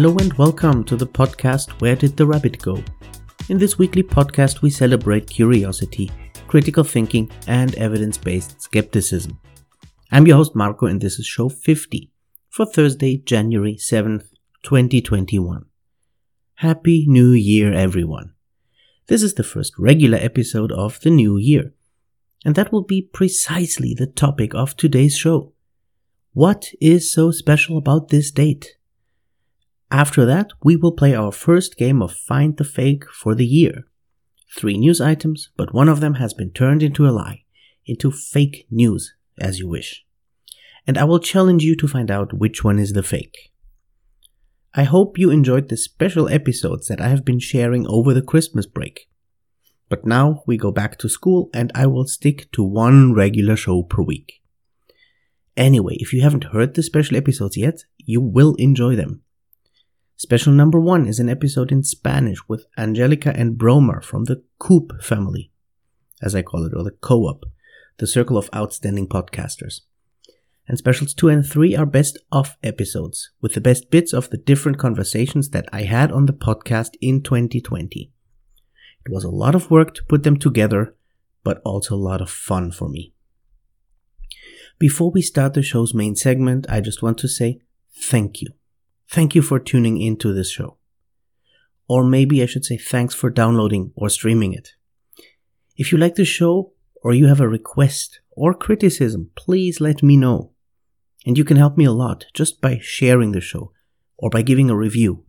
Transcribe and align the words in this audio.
Hello 0.00 0.16
and 0.18 0.32
welcome 0.34 0.84
to 0.84 0.94
the 0.94 1.08
podcast 1.08 1.70
Where 1.80 1.96
Did 1.96 2.16
the 2.16 2.24
Rabbit 2.24 2.62
Go? 2.62 2.80
In 3.48 3.58
this 3.58 3.78
weekly 3.78 4.04
podcast, 4.04 4.62
we 4.62 4.70
celebrate 4.70 5.28
curiosity, 5.28 6.08
critical 6.46 6.84
thinking, 6.84 7.28
and 7.48 7.74
evidence 7.74 8.16
based 8.16 8.62
skepticism. 8.62 9.40
I'm 10.12 10.24
your 10.24 10.36
host 10.36 10.54
Marco, 10.54 10.86
and 10.86 11.00
this 11.00 11.18
is 11.18 11.26
show 11.26 11.48
50 11.48 12.12
for 12.48 12.64
Thursday, 12.64 13.16
January 13.16 13.74
7th, 13.74 14.28
2021. 14.62 15.64
Happy 16.54 17.04
New 17.08 17.32
Year, 17.32 17.72
everyone! 17.72 18.34
This 19.08 19.24
is 19.24 19.34
the 19.34 19.42
first 19.42 19.76
regular 19.80 20.18
episode 20.18 20.70
of 20.70 21.00
the 21.00 21.10
new 21.10 21.36
year, 21.38 21.72
and 22.44 22.54
that 22.54 22.70
will 22.70 22.84
be 22.84 23.02
precisely 23.02 23.94
the 23.94 24.06
topic 24.06 24.54
of 24.54 24.76
today's 24.76 25.16
show. 25.16 25.54
What 26.34 26.66
is 26.80 27.10
so 27.10 27.32
special 27.32 27.76
about 27.76 28.10
this 28.10 28.30
date? 28.30 28.77
After 29.90 30.26
that, 30.26 30.50
we 30.62 30.76
will 30.76 30.92
play 30.92 31.14
our 31.14 31.32
first 31.32 31.76
game 31.76 32.02
of 32.02 32.12
Find 32.12 32.56
the 32.56 32.64
Fake 32.64 33.04
for 33.10 33.34
the 33.34 33.46
year. 33.46 33.84
Three 34.54 34.76
news 34.76 35.00
items, 35.00 35.50
but 35.56 35.72
one 35.72 35.88
of 35.88 36.00
them 36.00 36.14
has 36.14 36.34
been 36.34 36.50
turned 36.50 36.82
into 36.82 37.06
a 37.06 37.10
lie, 37.10 37.44
into 37.86 38.10
fake 38.10 38.66
news, 38.70 39.14
as 39.38 39.58
you 39.58 39.68
wish. 39.68 40.04
And 40.86 40.98
I 40.98 41.04
will 41.04 41.18
challenge 41.18 41.64
you 41.64 41.74
to 41.76 41.88
find 41.88 42.10
out 42.10 42.32
which 42.32 42.62
one 42.62 42.78
is 42.78 42.92
the 42.92 43.02
fake. 43.02 43.50
I 44.74 44.84
hope 44.84 45.18
you 45.18 45.30
enjoyed 45.30 45.68
the 45.68 45.76
special 45.76 46.28
episodes 46.28 46.88
that 46.88 47.00
I 47.00 47.08
have 47.08 47.24
been 47.24 47.38
sharing 47.38 47.86
over 47.86 48.12
the 48.12 48.22
Christmas 48.22 48.66
break. 48.66 49.08
But 49.88 50.04
now 50.04 50.42
we 50.46 50.58
go 50.58 50.70
back 50.70 50.98
to 50.98 51.08
school 51.08 51.48
and 51.54 51.72
I 51.74 51.86
will 51.86 52.06
stick 52.06 52.52
to 52.52 52.62
one 52.62 53.14
regular 53.14 53.56
show 53.56 53.82
per 53.82 54.02
week. 54.02 54.42
Anyway, 55.56 55.96
if 55.98 56.12
you 56.12 56.20
haven't 56.22 56.52
heard 56.52 56.74
the 56.74 56.82
special 56.82 57.16
episodes 57.16 57.56
yet, 57.56 57.84
you 57.96 58.20
will 58.20 58.54
enjoy 58.56 58.94
them. 58.94 59.22
Special 60.20 60.52
number 60.52 60.80
one 60.80 61.06
is 61.06 61.20
an 61.20 61.28
episode 61.28 61.70
in 61.70 61.84
Spanish 61.84 62.38
with 62.48 62.66
Angelica 62.76 63.32
and 63.36 63.56
Bromer 63.56 64.02
from 64.02 64.24
the 64.24 64.42
Coop 64.58 65.00
family, 65.00 65.52
as 66.20 66.34
I 66.34 66.42
call 66.42 66.66
it, 66.66 66.72
or 66.74 66.82
the 66.82 66.90
Co-op, 66.90 67.44
the 67.98 68.06
circle 68.08 68.36
of 68.36 68.50
outstanding 68.52 69.06
podcasters. 69.06 69.82
And 70.66 70.76
specials 70.76 71.14
two 71.14 71.28
and 71.28 71.46
three 71.46 71.76
are 71.76 71.86
best 71.86 72.18
of 72.32 72.56
episodes, 72.64 73.30
with 73.40 73.54
the 73.54 73.60
best 73.60 73.92
bits 73.92 74.12
of 74.12 74.28
the 74.30 74.38
different 74.38 74.76
conversations 74.76 75.50
that 75.50 75.68
I 75.72 75.82
had 75.82 76.10
on 76.10 76.26
the 76.26 76.32
podcast 76.32 76.96
in 77.00 77.22
2020. 77.22 78.10
It 79.06 79.12
was 79.12 79.22
a 79.22 79.30
lot 79.30 79.54
of 79.54 79.70
work 79.70 79.94
to 79.94 80.04
put 80.08 80.24
them 80.24 80.36
together, 80.36 80.96
but 81.44 81.62
also 81.64 81.94
a 81.94 82.06
lot 82.10 82.20
of 82.20 82.28
fun 82.28 82.72
for 82.72 82.88
me. 82.88 83.14
Before 84.80 85.12
we 85.12 85.22
start 85.22 85.54
the 85.54 85.62
show's 85.62 85.94
main 85.94 86.16
segment, 86.16 86.66
I 86.68 86.80
just 86.80 87.04
want 87.04 87.18
to 87.18 87.28
say 87.28 87.60
thank 87.94 88.42
you. 88.42 88.48
Thank 89.10 89.34
you 89.34 89.42
for 89.42 89.58
tuning 89.58 90.00
into 90.00 90.34
this 90.34 90.50
show. 90.50 90.76
Or 91.88 92.04
maybe 92.04 92.42
I 92.42 92.46
should 92.46 92.64
say 92.64 92.76
thanks 92.76 93.14
for 93.14 93.30
downloading 93.30 93.92
or 93.96 94.10
streaming 94.10 94.52
it. 94.52 94.72
If 95.76 95.92
you 95.92 95.98
like 95.98 96.16
the 96.16 96.26
show 96.26 96.72
or 97.02 97.14
you 97.14 97.26
have 97.26 97.40
a 97.40 97.48
request 97.48 98.20
or 98.32 98.52
criticism, 98.52 99.30
please 99.34 99.80
let 99.80 100.02
me 100.02 100.16
know. 100.16 100.52
And 101.24 101.38
you 101.38 101.44
can 101.44 101.56
help 101.56 101.78
me 101.78 101.86
a 101.86 101.92
lot 101.92 102.26
just 102.34 102.60
by 102.60 102.78
sharing 102.82 103.32
the 103.32 103.40
show 103.40 103.72
or 104.18 104.28
by 104.28 104.42
giving 104.42 104.68
a 104.68 104.76
review 104.76 105.24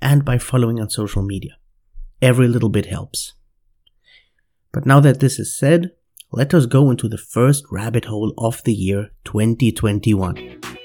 and 0.00 0.24
by 0.24 0.36
following 0.36 0.78
on 0.78 0.90
social 0.90 1.22
media. 1.22 1.56
Every 2.20 2.48
little 2.48 2.68
bit 2.68 2.86
helps. 2.86 3.32
But 4.72 4.84
now 4.84 5.00
that 5.00 5.20
this 5.20 5.38
is 5.38 5.56
said, 5.56 5.92
let 6.32 6.52
us 6.54 6.66
go 6.66 6.90
into 6.90 7.08
the 7.08 7.18
first 7.18 7.64
rabbit 7.70 8.06
hole 8.06 8.34
of 8.36 8.62
the 8.64 8.74
year 8.74 9.10
2021. 9.24 10.81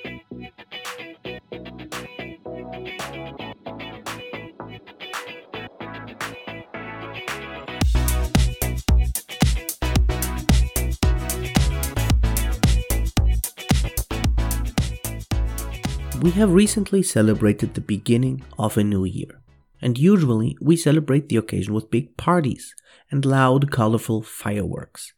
We 16.27 16.33
have 16.33 16.51
recently 16.51 17.03
celebrated 17.03 17.73
the 17.73 17.79
beginning 17.79 18.43
of 18.59 18.75
a 18.75 18.83
new 18.83 19.05
year, 19.05 19.39
and 19.81 19.97
usually 19.97 20.57
we 20.59 20.75
celebrate 20.75 21.29
the 21.29 21.37
occasion 21.37 21.73
with 21.73 21.89
big 21.89 22.17
parties 22.17 22.75
and 23.09 23.23
loud, 23.23 23.71
colorful 23.71 24.23
fireworks. 24.23 25.13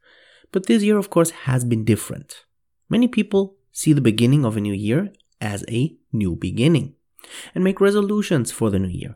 But 0.51 0.67
this 0.67 0.83
year, 0.83 0.99
of 0.99 1.09
course, 1.09 1.31
has 1.31 1.65
been 1.65 1.83
different. 1.83 2.45
Many 2.89 3.07
people 3.07 3.55
see 3.71 3.91
the 3.91 4.01
beginning 4.01 4.45
of 4.45 4.55
a 4.55 4.61
new 4.61 4.71
year 4.71 5.11
as 5.41 5.65
a 5.67 5.97
new 6.13 6.35
beginning 6.35 6.93
and 7.55 7.63
make 7.63 7.81
resolutions 7.81 8.51
for 8.51 8.69
the 8.69 8.77
new 8.77 8.87
year, 8.87 9.15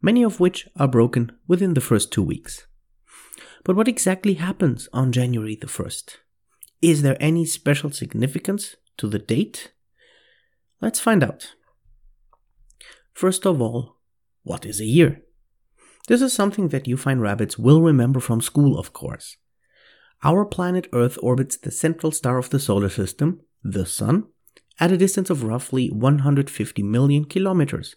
many 0.00 0.24
of 0.24 0.40
which 0.40 0.66
are 0.74 0.88
broken 0.88 1.30
within 1.46 1.74
the 1.74 1.80
first 1.80 2.10
two 2.10 2.24
weeks. 2.24 2.66
But 3.62 3.76
what 3.76 3.86
exactly 3.86 4.34
happens 4.34 4.88
on 4.92 5.12
January 5.12 5.54
the 5.54 5.68
1st? 5.68 6.16
Is 6.80 7.02
there 7.02 7.16
any 7.20 7.44
special 7.44 7.92
significance 7.92 8.74
to 8.96 9.06
the 9.06 9.20
date 9.20 9.70
Let's 10.82 10.98
find 10.98 11.22
out. 11.22 11.54
First 13.14 13.46
of 13.46 13.62
all, 13.62 13.98
what 14.42 14.66
is 14.66 14.80
a 14.80 14.84
year? 14.84 15.22
This 16.08 16.20
is 16.20 16.32
something 16.32 16.68
that 16.68 16.88
you 16.88 16.96
fine 16.96 17.20
rabbits 17.20 17.56
will 17.56 17.80
remember 17.80 18.18
from 18.18 18.40
school, 18.40 18.76
of 18.76 18.92
course. 18.92 19.36
Our 20.24 20.44
planet 20.44 20.88
Earth 20.92 21.18
orbits 21.22 21.56
the 21.56 21.70
central 21.70 22.10
star 22.10 22.36
of 22.36 22.50
the 22.50 22.58
solar 22.58 22.88
system, 22.88 23.42
the 23.62 23.86
Sun, 23.86 24.24
at 24.80 24.90
a 24.90 24.96
distance 24.96 25.30
of 25.30 25.44
roughly 25.44 25.88
150 25.88 26.82
million 26.82 27.26
kilometers, 27.26 27.94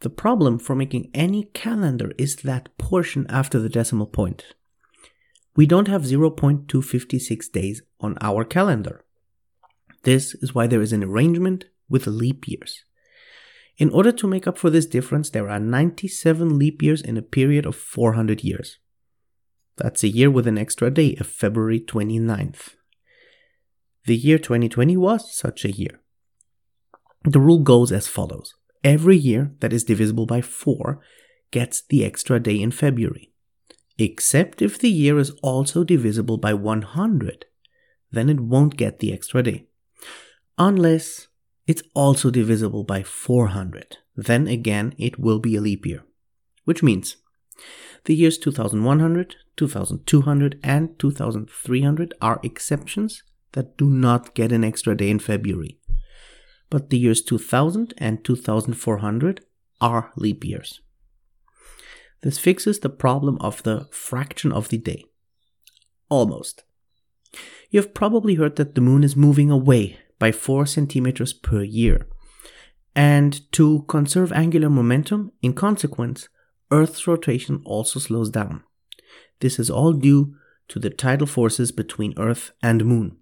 The 0.00 0.10
problem 0.10 0.60
for 0.60 0.76
making 0.76 1.10
any 1.12 1.44
calendar 1.54 2.12
is 2.16 2.36
that 2.36 2.68
portion 2.78 3.26
after 3.28 3.58
the 3.58 3.68
decimal 3.68 4.06
point. 4.06 4.54
We 5.56 5.66
don't 5.66 5.88
have 5.88 6.02
0.256 6.02 7.52
days 7.52 7.82
on 8.00 8.16
our 8.20 8.44
calendar. 8.44 9.04
This 10.04 10.36
is 10.36 10.54
why 10.54 10.68
there 10.68 10.80
is 10.80 10.92
an 10.92 11.02
arrangement 11.02 11.64
with 11.88 12.06
leap 12.06 12.46
years. 12.46 12.84
In 13.76 13.90
order 13.90 14.12
to 14.12 14.28
make 14.28 14.46
up 14.46 14.56
for 14.56 14.70
this 14.70 14.86
difference, 14.86 15.30
there 15.30 15.50
are 15.50 15.58
97 15.58 16.56
leap 16.56 16.80
years 16.80 17.02
in 17.02 17.16
a 17.16 17.22
period 17.22 17.66
of 17.66 17.74
400 17.74 18.44
years. 18.44 18.78
That's 19.78 20.02
a 20.02 20.08
year 20.08 20.30
with 20.30 20.46
an 20.46 20.58
extra 20.58 20.90
day 20.90 21.16
of 21.20 21.26
February 21.26 21.80
29th. 21.80 22.74
The 24.04 24.16
year 24.16 24.38
2020 24.38 24.96
was 24.96 25.34
such 25.34 25.64
a 25.64 25.70
year. 25.70 26.00
The 27.24 27.40
rule 27.40 27.60
goes 27.60 27.92
as 27.92 28.08
follows 28.08 28.54
every 28.84 29.16
year 29.16 29.52
that 29.60 29.72
is 29.72 29.84
divisible 29.84 30.26
by 30.26 30.40
4 30.40 31.00
gets 31.50 31.82
the 31.82 32.04
extra 32.04 32.38
day 32.40 32.60
in 32.60 32.70
February, 32.70 33.32
except 33.98 34.62
if 34.62 34.78
the 34.78 34.90
year 34.90 35.18
is 35.18 35.30
also 35.42 35.84
divisible 35.84 36.38
by 36.38 36.54
100, 36.54 37.46
then 38.10 38.28
it 38.28 38.40
won't 38.40 38.76
get 38.76 38.98
the 38.98 39.12
extra 39.12 39.42
day. 39.42 39.66
Unless 40.58 41.28
it's 41.66 41.82
also 41.94 42.30
divisible 42.30 42.84
by 42.84 43.02
400, 43.02 43.98
then 44.16 44.46
again 44.46 44.94
it 44.98 45.18
will 45.18 45.38
be 45.38 45.56
a 45.56 45.60
leap 45.60 45.86
year. 45.86 46.04
Which 46.64 46.82
means 46.82 47.16
the 48.04 48.14
years 48.14 48.38
2100, 48.38 49.36
2200, 49.58 50.58
and 50.62 50.98
2300 50.98 52.14
are 52.22 52.40
exceptions 52.42 53.22
that 53.52 53.76
do 53.76 53.90
not 53.90 54.34
get 54.34 54.52
an 54.52 54.64
extra 54.64 54.96
day 54.96 55.10
in 55.10 55.18
February. 55.18 55.78
But 56.70 56.88
the 56.88 56.98
years 56.98 57.20
2000 57.20 57.92
and 57.98 58.24
2400 58.24 59.44
are 59.80 60.12
leap 60.16 60.44
years. 60.44 60.80
This 62.22 62.38
fixes 62.38 62.80
the 62.80 62.88
problem 62.88 63.38
of 63.40 63.62
the 63.62 63.86
fraction 63.90 64.52
of 64.52 64.68
the 64.68 64.78
day. 64.78 65.04
Almost. 66.08 66.64
You 67.70 67.80
have 67.80 67.94
probably 67.94 68.36
heard 68.36 68.56
that 68.56 68.74
the 68.74 68.80
moon 68.80 69.04
is 69.04 69.14
moving 69.14 69.50
away 69.50 69.98
by 70.18 70.32
4 70.32 70.66
centimeters 70.66 71.32
per 71.32 71.62
year. 71.62 72.06
And 72.94 73.50
to 73.52 73.84
conserve 73.88 74.32
angular 74.32 74.70
momentum, 74.70 75.32
in 75.42 75.52
consequence, 75.52 76.28
Earth's 76.70 77.06
rotation 77.06 77.62
also 77.64 78.00
slows 78.00 78.30
down. 78.30 78.64
This 79.40 79.58
is 79.58 79.70
all 79.70 79.92
due 79.92 80.34
to 80.68 80.78
the 80.78 80.90
tidal 80.90 81.26
forces 81.26 81.72
between 81.72 82.18
Earth 82.18 82.52
and 82.62 82.84
Moon. 82.84 83.16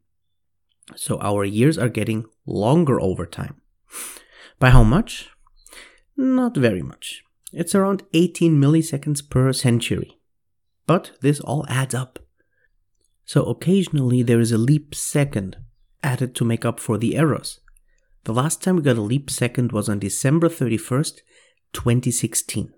So 0.94 1.18
our 1.20 1.44
years 1.44 1.78
are 1.78 1.88
getting 1.88 2.26
longer 2.46 3.00
over 3.00 3.26
time. 3.26 3.60
By 4.58 4.70
how 4.70 4.84
much? 4.84 5.30
Not 6.16 6.56
very 6.56 6.82
much. 6.82 7.22
It's 7.52 7.74
around 7.74 8.04
18 8.14 8.60
milliseconds 8.60 9.28
per 9.28 9.52
century. 9.52 10.18
But 10.86 11.12
this 11.20 11.40
all 11.40 11.66
adds 11.68 11.94
up. 11.94 12.18
So 13.24 13.44
occasionally 13.44 14.22
there 14.22 14.40
is 14.40 14.52
a 14.52 14.58
leap 14.58 14.94
second 14.94 15.56
added 16.02 16.34
to 16.36 16.44
make 16.44 16.64
up 16.64 16.78
for 16.78 16.96
the 16.96 17.16
errors. 17.16 17.60
The 18.24 18.32
last 18.32 18.62
time 18.62 18.76
we 18.76 18.82
got 18.82 18.96
a 18.96 19.02
leap 19.02 19.30
second 19.30 19.72
was 19.72 19.88
on 19.88 19.98
December 19.98 20.48
31st, 20.48 21.20
2016. 21.72 22.72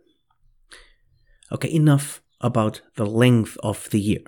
Okay, 1.52 1.72
enough 1.72 2.22
about 2.40 2.80
the 2.96 3.06
length 3.06 3.56
of 3.62 3.90
the 3.90 4.00
year. 4.00 4.20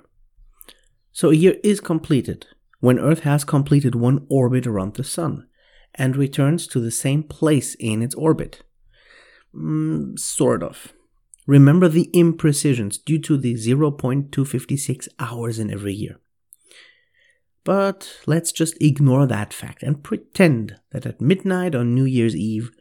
So 1.11 1.29
a 1.29 1.35
year 1.35 1.55
is 1.63 1.79
completed 1.79 2.47
when 2.79 2.99
Earth 2.99 3.21
has 3.21 3.43
completed 3.43 3.95
one 3.95 4.25
orbit 4.29 4.65
around 4.65 4.95
the 4.95 5.03
Sun 5.03 5.47
and 5.95 6.15
returns 6.15 6.67
to 6.67 6.79
the 6.79 6.91
same 6.91 7.23
place 7.23 7.75
in 7.75 8.01
its 8.01 8.15
orbit. 8.15 8.63
Mm, 9.53 10.17
sort 10.17 10.63
of. 10.63 10.93
Remember 11.47 11.87
the 11.87 12.09
imprecisions 12.13 12.97
due 12.97 13.19
to 13.19 13.37
the 13.37 13.55
0.256 13.55 15.07
hours 15.19 15.59
in 15.59 15.71
every 15.71 15.93
year. 15.93 16.19
But 17.63 18.19
let's 18.25 18.51
just 18.51 18.81
ignore 18.81 19.27
that 19.27 19.53
fact 19.53 19.83
and 19.83 20.03
pretend 20.03 20.77
that 20.91 21.05
at 21.05 21.21
midnight 21.21 21.75
on 21.75 21.93
New 21.93 22.05
Year's 22.05 22.35
Eve, 22.35 22.71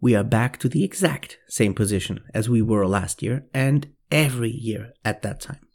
we 0.00 0.14
are 0.14 0.24
back 0.24 0.58
to 0.58 0.68
the 0.68 0.84
exact 0.84 1.38
same 1.48 1.74
position 1.74 2.20
as 2.32 2.48
we 2.48 2.62
were 2.62 2.86
last 2.86 3.22
year 3.22 3.44
and 3.52 3.88
every 4.10 4.50
year 4.50 4.92
at 5.04 5.22
that 5.22 5.40
time. 5.40 5.66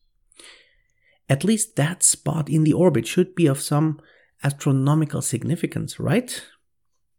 At 1.28 1.44
least 1.44 1.76
that 1.76 2.04
spot 2.04 2.50
in 2.50 2.64
the 2.64 2.74
orbit 2.74 3.08
should 3.08 3.36
be 3.36 3.48
of 3.48 3.62
some 3.62 4.00
astronomical 4.44 5.22
significance, 5.22 6.00
right? 6.00 6.44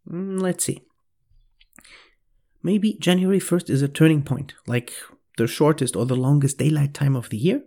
Mm, 0.08 0.40
let's 0.40 0.64
see. 0.64 0.82
Maybe 2.62 2.96
January 3.00 3.40
1st 3.40 3.70
is 3.70 3.82
a 3.82 3.88
turning 3.88 4.22
point, 4.22 4.54
like 4.66 4.92
the 5.36 5.46
shortest 5.46 5.96
or 5.96 6.06
the 6.06 6.16
longest 6.16 6.58
daylight 6.58 6.94
time 6.94 7.16
of 7.16 7.30
the 7.30 7.36
year? 7.36 7.62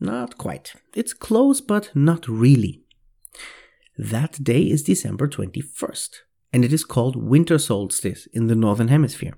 Not 0.00 0.38
quite. 0.38 0.74
It's 0.94 1.12
close, 1.12 1.60
but 1.60 1.90
not 1.94 2.28
really. 2.28 2.82
That 3.96 4.42
day 4.42 4.62
is 4.62 4.82
December 4.82 5.28
21st, 5.28 6.10
and 6.52 6.64
it 6.64 6.72
is 6.72 6.84
called 6.84 7.16
winter 7.16 7.58
solstice 7.58 8.26
in 8.32 8.48
the 8.48 8.56
Northern 8.56 8.88
Hemisphere, 8.88 9.34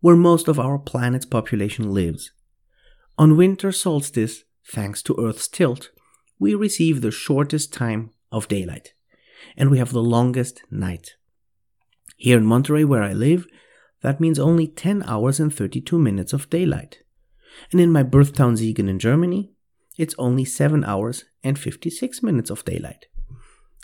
where 0.00 0.16
most 0.16 0.48
of 0.48 0.58
our 0.58 0.78
planet's 0.78 1.26
population 1.26 1.92
lives. 1.92 2.32
On 3.16 3.36
winter 3.36 3.72
solstice, 3.72 4.44
thanks 4.64 5.02
to 5.02 5.16
Earth's 5.18 5.48
tilt, 5.48 5.90
we 6.38 6.54
receive 6.54 7.00
the 7.00 7.10
shortest 7.10 7.72
time 7.72 8.10
of 8.30 8.48
daylight, 8.48 8.94
and 9.56 9.70
we 9.70 9.78
have 9.78 9.92
the 9.92 10.02
longest 10.02 10.62
night. 10.70 11.16
Here 12.16 12.38
in 12.38 12.46
Monterey, 12.46 12.84
where 12.84 13.02
I 13.02 13.12
live, 13.12 13.46
that 14.02 14.20
means 14.20 14.38
only 14.38 14.68
10 14.68 15.02
hours 15.02 15.40
and 15.40 15.52
32 15.52 15.98
minutes 15.98 16.32
of 16.32 16.48
daylight. 16.50 17.02
And 17.72 17.80
in 17.80 17.90
my 17.90 18.04
birth 18.04 18.34
town 18.34 18.54
Siegen 18.56 18.88
in 18.88 18.98
Germany, 18.98 19.52
it's 19.96 20.14
only 20.18 20.44
7 20.44 20.84
hours 20.84 21.24
and 21.42 21.58
56 21.58 22.22
minutes 22.22 22.50
of 22.50 22.64
daylight. 22.64 23.06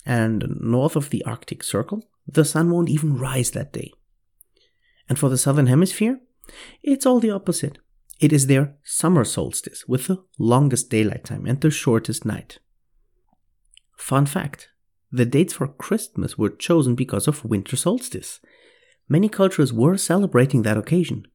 And 0.06 0.58
north 0.60 0.94
of 0.94 1.10
the 1.10 1.24
Arctic 1.24 1.64
Circle, 1.64 2.04
the 2.26 2.44
sun 2.44 2.70
won't 2.70 2.90
even 2.90 3.18
rise 3.18 3.50
that 3.52 3.72
day. 3.72 3.92
And 5.08 5.18
for 5.18 5.28
the 5.28 5.38
southern 5.38 5.66
hemisphere, 5.66 6.20
it's 6.82 7.06
all 7.06 7.20
the 7.20 7.30
opposite. 7.30 7.78
It 8.20 8.32
is 8.32 8.46
their 8.46 8.76
summer 8.84 9.24
solstice 9.24 9.84
with 9.86 10.06
the 10.06 10.22
longest 10.38 10.88
daylight 10.90 11.24
time 11.24 11.46
and 11.46 11.60
the 11.60 11.70
shortest 11.70 12.24
night. 12.24 12.58
Fun 13.96 14.26
fact 14.26 14.68
the 15.10 15.24
dates 15.24 15.52
for 15.52 15.68
Christmas 15.68 16.36
were 16.36 16.50
chosen 16.50 16.96
because 16.96 17.28
of 17.28 17.44
winter 17.44 17.76
solstice. 17.76 18.40
Many 19.08 19.28
cultures 19.28 19.72
were 19.72 19.96
celebrating 19.96 20.62
that 20.62 20.76
occasion 20.76 21.26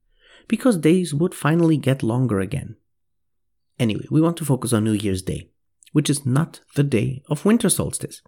because 0.49 0.75
days 0.75 1.13
would 1.13 1.33
finally 1.33 1.77
get 1.77 2.03
longer 2.03 2.41
again. 2.41 2.75
Anyway, 3.79 4.05
we 4.11 4.19
want 4.19 4.35
to 4.37 4.43
focus 4.43 4.73
on 4.73 4.83
New 4.83 4.91
Year's 4.91 5.21
Day, 5.21 5.51
which 5.93 6.09
is 6.09 6.25
not 6.25 6.59
the 6.75 6.83
day 6.83 7.23
of 7.29 7.45
winter 7.45 7.69
solstice. 7.69 8.21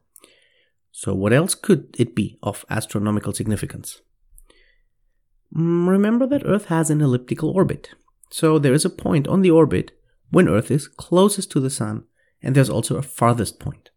So, 0.93 1.13
what 1.13 1.33
else 1.33 1.53
could 1.53 1.95
it 1.99 2.15
be 2.15 2.37
of 2.41 2.63
astronomical 2.69 3.33
significance? 3.33 4.01
Mm, 5.55 5.87
remember 5.87 6.25
that 6.27 6.45
Earth 6.45 6.65
has 6.65 6.89
an 6.89 7.01
elliptical 7.01 7.49
orbit. 7.49 7.89
So, 8.29 8.57
there 8.57 8.73
is 8.73 8.85
a 8.85 8.89
point 8.89 9.27
on 9.27 9.41
the 9.41 9.51
orbit 9.51 9.91
when 10.29 10.47
Earth 10.47 10.71
is 10.71 10.87
closest 10.87 11.51
to 11.51 11.59
the 11.59 11.69
Sun, 11.69 12.05
and 12.41 12.55
there's 12.55 12.69
also 12.69 12.95
a 12.95 13.01
farthest 13.01 13.59
point. 13.59 13.89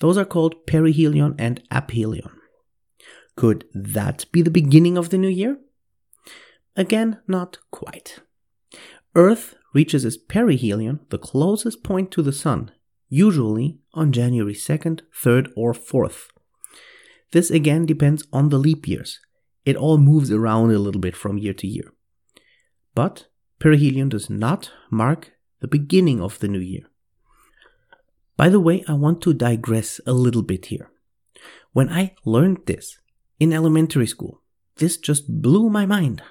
Those 0.00 0.18
are 0.18 0.24
called 0.24 0.66
perihelion 0.66 1.36
and 1.38 1.62
aphelion. 1.70 2.32
Could 3.36 3.64
that 3.72 4.26
be 4.32 4.42
the 4.42 4.50
beginning 4.50 4.98
of 4.98 5.10
the 5.10 5.18
new 5.18 5.28
year? 5.28 5.58
Again, 6.76 7.20
not 7.26 7.58
quite. 7.70 8.20
Earth 9.14 9.54
reaches 9.74 10.04
its 10.04 10.16
perihelion, 10.16 11.00
the 11.10 11.18
closest 11.18 11.82
point 11.82 12.10
to 12.10 12.22
the 12.22 12.32
Sun, 12.32 12.72
usually 13.08 13.78
on 13.94 14.12
January 14.12 14.54
2nd, 14.54 15.02
3rd, 15.14 15.52
or 15.56 15.72
4th. 15.72 16.28
This 17.30 17.50
again 17.50 17.86
depends 17.86 18.24
on 18.32 18.48
the 18.48 18.58
leap 18.58 18.88
years. 18.88 19.20
It 19.64 19.76
all 19.76 19.98
moves 19.98 20.30
around 20.30 20.72
a 20.72 20.78
little 20.78 21.00
bit 21.00 21.16
from 21.16 21.38
year 21.38 21.54
to 21.54 21.66
year. 21.66 21.92
But 22.94 23.26
perihelion 23.60 24.08
does 24.08 24.28
not 24.28 24.70
mark 24.90 25.32
the 25.60 25.68
beginning 25.68 26.20
of 26.20 26.38
the 26.40 26.48
new 26.48 26.58
year. 26.58 26.90
By 28.36 28.48
the 28.48 28.60
way, 28.60 28.84
I 28.88 28.94
want 28.94 29.20
to 29.22 29.32
digress 29.32 30.00
a 30.06 30.12
little 30.12 30.42
bit 30.42 30.66
here. 30.66 30.90
When 31.72 31.88
I 31.88 32.14
learned 32.24 32.66
this 32.66 32.98
in 33.38 33.52
elementary 33.52 34.06
school, 34.06 34.42
this 34.76 34.96
just 34.96 35.40
blew 35.40 35.70
my 35.70 35.86
mind. 35.86 36.22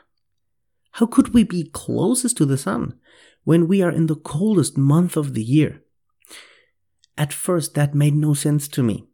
How 0.93 1.05
could 1.05 1.33
we 1.33 1.43
be 1.43 1.69
closest 1.71 2.35
to 2.37 2.45
the 2.45 2.57
sun 2.57 2.99
when 3.43 3.67
we 3.67 3.81
are 3.81 3.91
in 3.91 4.07
the 4.07 4.15
coldest 4.15 4.77
month 4.77 5.15
of 5.15 5.33
the 5.33 5.43
year? 5.43 5.83
At 7.17 7.31
first, 7.31 7.75
that 7.75 7.95
made 7.95 8.15
no 8.15 8.33
sense 8.33 8.67
to 8.69 8.83
me. 8.83 9.07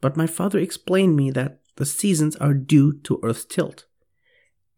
But 0.00 0.16
my 0.16 0.26
father 0.26 0.58
explained 0.58 1.16
me 1.16 1.30
that 1.32 1.60
the 1.76 1.86
seasons 1.86 2.36
are 2.36 2.54
due 2.54 2.92
to 3.00 3.20
Earth's 3.22 3.44
tilt. 3.44 3.86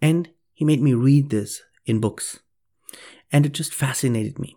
And 0.01 0.31
he 0.53 0.65
made 0.65 0.81
me 0.81 0.95
read 0.95 1.31
this 1.31 1.63
in 1.85 2.01
books. 2.01 2.41
And 3.31 3.45
it 3.45 3.53
just 3.53 3.75
fascinated 3.75 4.39
me. 4.39 4.57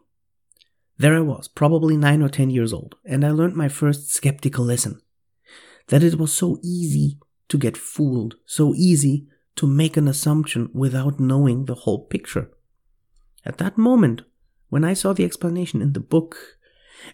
There 0.98 1.16
I 1.16 1.22
was, 1.22 1.48
probably 1.48 1.96
9 1.96 2.22
or 2.22 2.30
10 2.30 2.50
years 2.50 2.74
old, 2.74 2.96
and 3.06 3.26
I 3.26 3.32
learned 3.32 3.56
my 3.56 3.70
first 3.70 4.12
skeptical 4.12 4.66
lesson. 4.66 5.02
That 5.88 6.04
it 6.04 6.20
was 6.20 6.34
so 6.34 6.60
easy 6.62 7.20
to 7.48 7.58
get 7.58 7.78
fooled, 7.78 8.36
so 8.46 8.76
easy 8.76 9.28
to 9.56 9.66
make 9.66 9.98
an 9.98 10.08
assumption 10.08 10.70
without 10.74 11.20
knowing 11.20 11.66
the 11.66 11.76
whole 11.76 12.06
picture. 12.06 12.52
At 13.46 13.58
that 13.58 13.78
moment, 13.78 14.22
when 14.69 14.84
I 14.84 14.94
saw 14.94 15.14
the 15.14 15.26
explanation 15.26 15.81
in 15.81 15.94
the 15.94 16.00
book, 16.00 16.38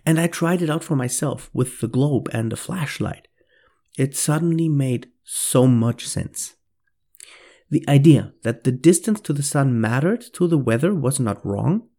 and 0.05 0.19
I 0.19 0.27
tried 0.27 0.61
it 0.61 0.69
out 0.69 0.83
for 0.83 0.95
myself 0.95 1.49
with 1.53 1.79
the 1.79 1.87
globe 1.87 2.27
and 2.33 2.51
the 2.51 2.57
flashlight, 2.57 3.27
it 3.97 4.15
suddenly 4.15 4.67
made 4.67 5.11
so 5.25 5.67
much 5.67 6.07
sense. 6.07 6.53
The 7.69 7.83
idea 7.89 8.33
that 8.43 8.63
the 8.63 8.71
distance 8.71 9.19
to 9.21 9.33
the 9.33 9.43
sun 9.43 9.81
mattered 9.81 10.21
to 10.33 10.47
the 10.47 10.57
weather 10.57 10.93
was 10.93 11.19
not 11.19 11.43
wrong, 11.45 11.89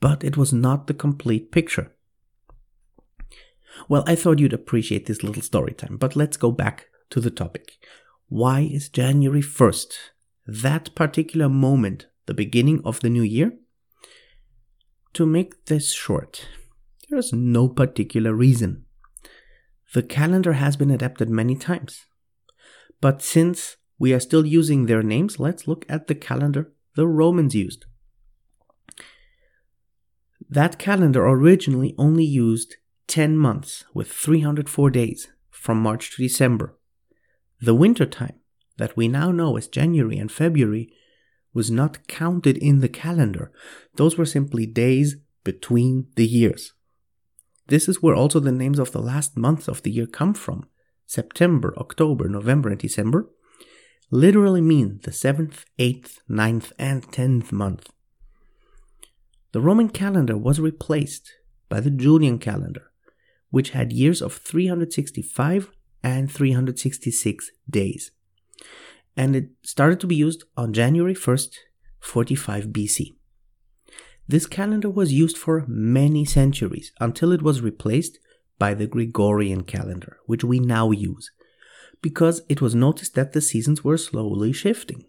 but 0.00 0.24
it 0.24 0.36
was 0.36 0.52
not 0.52 0.86
the 0.86 0.94
complete 0.94 1.52
picture. 1.52 1.92
Well, 3.88 4.02
I 4.06 4.14
thought 4.14 4.38
you'd 4.38 4.52
appreciate 4.52 5.06
this 5.06 5.22
little 5.22 5.42
story 5.42 5.74
time, 5.74 5.98
but 5.98 6.16
let's 6.16 6.36
go 6.36 6.50
back 6.50 6.86
to 7.10 7.20
the 7.20 7.30
topic. 7.30 7.72
Why 8.28 8.60
is 8.60 8.88
January 8.88 9.42
1st, 9.42 9.92
that 10.46 10.94
particular 10.94 11.48
moment, 11.48 12.06
the 12.26 12.34
beginning 12.34 12.80
of 12.84 13.00
the 13.00 13.10
new 13.10 13.22
year? 13.22 13.52
To 15.14 15.26
make 15.26 15.66
this 15.66 15.92
short, 15.92 16.48
there 17.08 17.18
is 17.18 17.32
no 17.32 17.68
particular 17.68 18.32
reason. 18.32 18.86
The 19.92 20.02
calendar 20.02 20.54
has 20.54 20.76
been 20.76 20.90
adapted 20.90 21.28
many 21.28 21.54
times. 21.54 22.06
But 23.00 23.22
since 23.22 23.76
we 23.98 24.12
are 24.12 24.20
still 24.20 24.44
using 24.44 24.86
their 24.86 25.02
names, 25.02 25.38
let's 25.38 25.68
look 25.68 25.84
at 25.88 26.06
the 26.06 26.14
calendar 26.14 26.72
the 26.94 27.06
Romans 27.06 27.54
used. 27.54 27.86
That 30.48 30.78
calendar 30.78 31.26
originally 31.26 31.94
only 31.98 32.24
used 32.24 32.76
10 33.08 33.36
months 33.36 33.84
with 33.92 34.10
304 34.10 34.90
days 34.90 35.28
from 35.50 35.80
March 35.82 36.14
to 36.14 36.22
December. 36.22 36.76
The 37.60 37.74
winter 37.74 38.06
time, 38.06 38.38
that 38.76 38.96
we 38.96 39.08
now 39.08 39.30
know 39.30 39.56
as 39.56 39.68
January 39.68 40.18
and 40.18 40.30
February, 40.30 40.92
was 41.52 41.70
not 41.70 42.06
counted 42.08 42.58
in 42.58 42.80
the 42.80 42.88
calendar. 42.88 43.52
Those 43.94 44.18
were 44.18 44.26
simply 44.26 44.66
days 44.66 45.16
between 45.44 46.08
the 46.16 46.26
years. 46.26 46.72
This 47.68 47.88
is 47.88 48.02
where 48.02 48.14
also 48.14 48.40
the 48.40 48.52
names 48.52 48.78
of 48.78 48.92
the 48.92 49.00
last 49.00 49.36
months 49.36 49.68
of 49.68 49.82
the 49.82 49.90
year 49.90 50.06
come 50.06 50.34
from. 50.34 50.66
September, 51.06 51.74
October, 51.78 52.28
November, 52.28 52.70
and 52.70 52.78
December 52.78 53.28
literally 54.10 54.60
mean 54.60 55.00
the 55.02 55.10
7th, 55.10 55.64
8th, 55.78 56.18
9th, 56.30 56.72
and 56.78 57.02
10th 57.10 57.52
month. 57.52 57.90
The 59.52 59.60
Roman 59.60 59.88
calendar 59.88 60.36
was 60.36 60.60
replaced 60.60 61.32
by 61.68 61.80
the 61.80 61.90
Julian 61.90 62.38
calendar, 62.38 62.90
which 63.50 63.70
had 63.70 63.92
years 63.92 64.20
of 64.20 64.34
365 64.34 65.70
and 66.02 66.30
366 66.30 67.50
days. 67.68 68.10
And 69.16 69.36
it 69.36 69.50
started 69.62 70.00
to 70.00 70.06
be 70.06 70.16
used 70.16 70.44
on 70.56 70.72
January 70.72 71.14
1st, 71.14 71.54
45 72.00 72.66
BC. 72.66 73.14
This 74.26 74.46
calendar 74.46 74.90
was 74.90 75.12
used 75.12 75.36
for 75.36 75.64
many 75.68 76.24
centuries 76.24 76.92
until 76.98 77.30
it 77.32 77.42
was 77.42 77.60
replaced 77.60 78.18
by 78.58 78.74
the 78.74 78.86
Gregorian 78.86 79.64
calendar, 79.64 80.18
which 80.26 80.44
we 80.44 80.58
now 80.58 80.90
use, 80.90 81.30
because 82.02 82.42
it 82.48 82.60
was 82.60 82.74
noticed 82.74 83.14
that 83.14 83.32
the 83.32 83.40
seasons 83.40 83.82
were 83.82 83.98
slowly 83.98 84.52
shifting. 84.52 85.04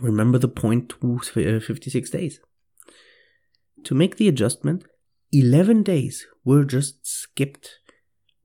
Remember 0.00 0.38
the 0.38 0.48
point 0.48 0.94
uh, 1.02 1.60
56 1.60 2.10
days. 2.10 2.40
To 3.84 3.94
make 3.94 4.16
the 4.16 4.28
adjustment, 4.28 4.84
11 5.32 5.82
days 5.82 6.26
were 6.44 6.64
just 6.64 7.06
skipped. 7.06 7.78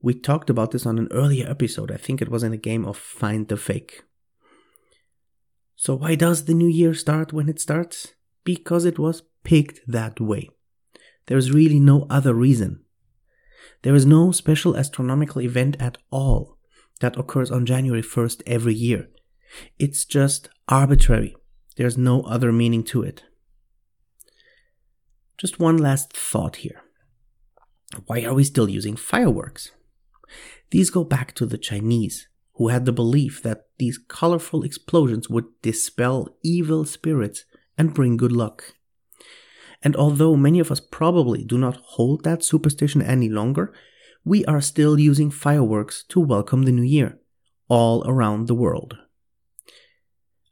We 0.00 0.14
talked 0.14 0.50
about 0.50 0.70
this 0.70 0.86
on 0.86 0.98
an 0.98 1.08
earlier 1.10 1.48
episode. 1.48 1.90
I 1.90 1.96
think 1.96 2.20
it 2.20 2.30
was 2.30 2.42
in 2.42 2.52
a 2.52 2.58
game 2.58 2.84
of 2.84 2.96
Find 2.96 3.48
the 3.48 3.56
Fake. 3.56 4.02
So, 5.76 5.94
why 5.94 6.16
does 6.16 6.44
the 6.44 6.54
new 6.54 6.66
year 6.66 6.92
start 6.94 7.32
when 7.32 7.48
it 7.48 7.60
starts? 7.60 8.14
Because 8.44 8.84
it 8.84 8.98
was 8.98 9.22
picked 9.44 9.80
that 9.86 10.20
way. 10.20 10.48
There's 11.26 11.52
really 11.52 11.78
no 11.78 12.06
other 12.10 12.34
reason. 12.34 12.84
There 13.82 13.94
is 13.94 14.06
no 14.06 14.32
special 14.32 14.76
astronomical 14.76 15.42
event 15.42 15.76
at 15.78 15.98
all 16.10 16.58
that 17.00 17.16
occurs 17.16 17.50
on 17.50 17.66
January 17.66 18.02
1st 18.02 18.42
every 18.46 18.74
year. 18.74 19.08
It's 19.78 20.04
just 20.04 20.48
arbitrary. 20.68 21.36
There's 21.76 21.96
no 21.96 22.22
other 22.22 22.52
meaning 22.52 22.82
to 22.84 23.02
it. 23.02 23.22
Just 25.36 25.60
one 25.60 25.76
last 25.78 26.12
thought 26.12 26.56
here. 26.56 26.82
Why 28.06 28.24
are 28.24 28.34
we 28.34 28.44
still 28.44 28.68
using 28.68 28.96
fireworks? 28.96 29.70
These 30.70 30.90
go 30.90 31.04
back 31.04 31.34
to 31.36 31.46
the 31.46 31.56
Chinese, 31.56 32.28
who 32.54 32.68
had 32.68 32.84
the 32.84 32.92
belief 32.92 33.42
that 33.42 33.66
these 33.78 33.98
colorful 34.08 34.64
explosions 34.64 35.30
would 35.30 35.46
dispel 35.62 36.36
evil 36.42 36.84
spirits 36.84 37.44
and 37.78 37.94
bring 37.94 38.16
good 38.16 38.32
luck. 38.32 38.74
And 39.82 39.94
although 39.96 40.36
many 40.36 40.58
of 40.58 40.70
us 40.70 40.80
probably 40.80 41.44
do 41.44 41.56
not 41.56 41.76
hold 41.76 42.24
that 42.24 42.42
superstition 42.42 43.00
any 43.00 43.28
longer, 43.28 43.72
we 44.24 44.44
are 44.46 44.60
still 44.60 44.98
using 44.98 45.30
fireworks 45.30 46.04
to 46.08 46.20
welcome 46.20 46.64
the 46.64 46.72
new 46.72 46.82
year, 46.82 47.18
all 47.68 48.02
around 48.06 48.46
the 48.46 48.54
world. 48.54 48.98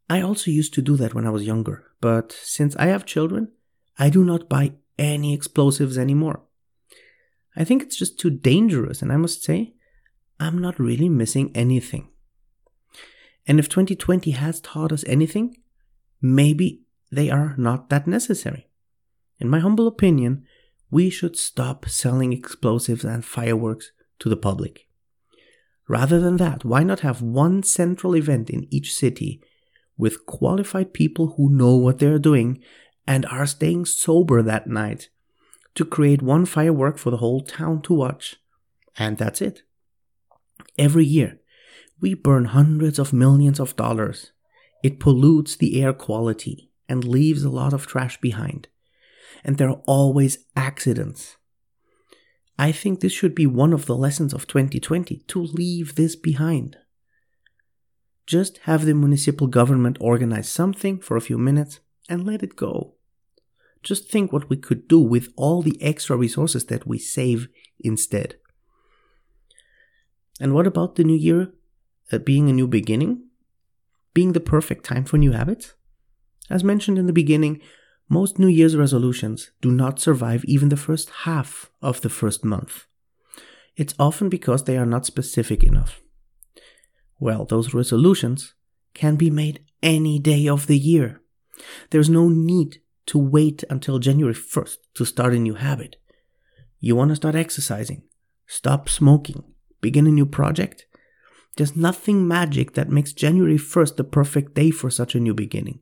I 0.09 0.21
also 0.21 0.51
used 0.51 0.73
to 0.75 0.83
do 0.83 0.97
that 0.97 1.15
when 1.15 1.27
I 1.27 1.31
was 1.31 1.43
younger, 1.45 1.85
but 2.01 2.33
since 2.33 2.77
I 2.77 2.87
have 2.87 3.05
children, 3.05 3.53
I 3.99 4.09
do 4.11 4.25
not 4.25 4.49
buy 4.49 4.75
any 4.99 5.35
explosives 5.35 5.99
anymore. 5.99 6.43
I 7.57 7.65
think 7.65 7.83
it's 7.83 7.97
just 7.97 8.21
too 8.21 8.31
dangerous, 8.31 9.03
and 9.03 9.13
I 9.13 9.17
must 9.17 9.43
say, 9.43 9.75
I'm 10.39 10.59
not 10.59 10.79
really 10.79 11.09
missing 11.09 11.51
anything. 11.55 12.09
And 13.47 13.59
if 13.59 13.69
2020 13.69 14.33
has 14.33 14.61
taught 14.61 14.93
us 14.93 15.05
anything, 15.07 15.57
maybe 16.21 16.83
they 17.11 17.31
are 17.31 17.55
not 17.57 17.89
that 17.89 18.07
necessary. 18.07 18.66
In 19.39 19.49
my 19.49 19.59
humble 19.59 19.87
opinion, 19.87 20.45
we 20.91 21.11
should 21.11 21.37
stop 21.37 21.89
selling 21.89 22.33
explosives 22.33 23.05
and 23.05 23.25
fireworks 23.25 23.93
to 24.19 24.29
the 24.29 24.37
public. 24.37 24.89
Rather 25.89 26.19
than 26.19 26.37
that, 26.39 26.65
why 26.65 26.83
not 26.83 27.01
have 27.01 27.23
one 27.23 27.63
central 27.63 28.17
event 28.17 28.51
in 28.51 28.67
each 28.71 28.95
city 28.95 29.41
with 29.97 30.27
qualified 30.27 30.93
people 30.93 31.35
who 31.37 31.51
know 31.51 31.75
what 31.77 31.99
they're 31.99 32.19
doing 32.19 32.63
and 33.07 33.25
are 33.27 33.47
staying 33.47 33.85
sober 33.85 34.43
that 34.43 34.67
night 34.67 35.09
to 35.75 35.85
create 35.85 36.23
one 36.23 36.45
firework 36.45 36.99
for 36.99 37.11
the 37.11 37.19
whole 37.19 37.43
town 37.43 37.83
to 37.83 37.95
watch. 37.95 38.37
And 38.99 39.19
that's 39.19 39.41
it. 39.41 39.63
Every 40.79 41.05
year, 41.05 41.39
we 42.01 42.15
burn 42.15 42.47
hundreds 42.47 42.99
of 42.99 43.13
millions 43.13 43.61
of 43.61 43.77
dollars. 43.77 44.33
It 44.83 45.01
pollutes 45.01 45.57
the 45.57 45.83
air 45.83 45.93
quality 45.93 46.71
and 46.89 47.05
leaves 47.05 47.45
a 47.45 47.51
lot 47.51 47.73
of 47.73 47.87
trash 47.87 48.21
behind. 48.21 48.69
And 49.45 49.59
there 49.59 49.69
are 49.69 49.83
always 49.87 50.39
accidents. 50.57 51.37
I 52.59 52.73
think 52.73 53.01
this 53.01 53.13
should 53.13 53.35
be 53.35 53.47
one 53.47 53.73
of 53.73 53.87
the 53.87 53.97
lessons 53.97 54.33
of 54.33 54.47
2020 54.47 55.19
to 55.29 55.43
leave 55.43 55.95
this 55.95 56.17
behind. 56.17 56.79
Just 58.27 58.59
have 58.65 58.85
the 58.85 58.95
municipal 58.95 59.47
government 59.47 59.99
organize 60.01 60.49
something 60.49 61.01
for 61.01 61.17
a 61.17 61.21
few 61.21 61.39
minutes 61.39 61.81
and 62.09 62.27
let 62.27 62.43
it 62.43 62.57
go. 62.57 62.95
Just 63.83 64.11
think 64.11 64.33
what 64.33 64.51
we 64.51 64.57
could 64.57 64.89
do 64.89 64.99
with 64.99 65.29
all 65.37 65.63
the 65.63 65.81
extra 65.81 66.17
resources 66.17 66.67
that 66.67 66.87
we 66.87 66.99
save 66.99 67.49
instead. 67.79 68.37
And 70.41 70.55
what 70.55 70.67
about 70.67 70.97
the 70.97 71.05
new 71.05 71.17
year 71.17 71.53
uh, 72.11 72.19
being 72.19 72.49
a 72.49 72.53
new 72.53 72.67
beginning? 72.67 73.23
Being 74.13 74.33
the 74.33 74.41
perfect 74.41 74.85
time 74.85 75.05
for 75.05 75.19
new 75.19 75.33
habits? 75.33 75.75
As 76.51 76.65
mentioned 76.65 76.99
in 76.99 77.07
the 77.07 77.13
beginning, 77.13 77.61
most 78.09 78.39
New 78.39 78.47
Year's 78.47 78.77
resolutions 78.77 79.51
do 79.61 79.71
not 79.71 79.99
survive 79.99 80.45
even 80.45 80.69
the 80.69 80.77
first 80.77 81.11
half 81.25 81.71
of 81.83 82.01
the 82.03 82.09
first 82.09 82.45
month. 82.45 82.87
It's 83.77 83.95
often 83.99 84.29
because 84.29 84.65
they 84.65 84.77
are 84.77 84.87
not 84.87 85.07
specific 85.07 85.65
enough. 85.65 86.01
Well, 87.19 87.45
those 87.45 87.75
resolutions 87.75 88.55
can 88.95 89.17
be 89.17 89.31
made 89.31 89.65
any 89.83 90.19
day 90.19 90.49
of 90.49 90.67
the 90.67 90.79
year. 90.79 91.21
There's 91.91 92.09
no 92.09 92.29
need 92.29 92.81
to 93.07 93.19
wait 93.19 93.65
until 93.71 93.99
January 93.99 94.35
1st 94.35 94.77
to 94.95 95.05
start 95.05 95.35
a 95.35 95.39
new 95.39 95.55
habit. 95.55 95.97
You 96.79 96.97
want 96.97 97.11
to 97.11 97.17
start 97.17 97.35
exercising, 97.35 98.03
stop 98.47 98.89
smoking, 98.89 99.43
begin 99.81 100.07
a 100.07 100.11
new 100.11 100.27
project? 100.27 100.87
There's 101.57 101.77
nothing 101.77 102.29
magic 102.29 102.75
that 102.75 102.91
makes 102.91 103.13
January 103.13 103.57
1st 103.57 103.97
the 103.97 104.05
perfect 104.05 104.55
day 104.55 104.71
for 104.71 104.91
such 104.91 105.15
a 105.15 105.21
new 105.21 105.35
beginning. 105.35 105.81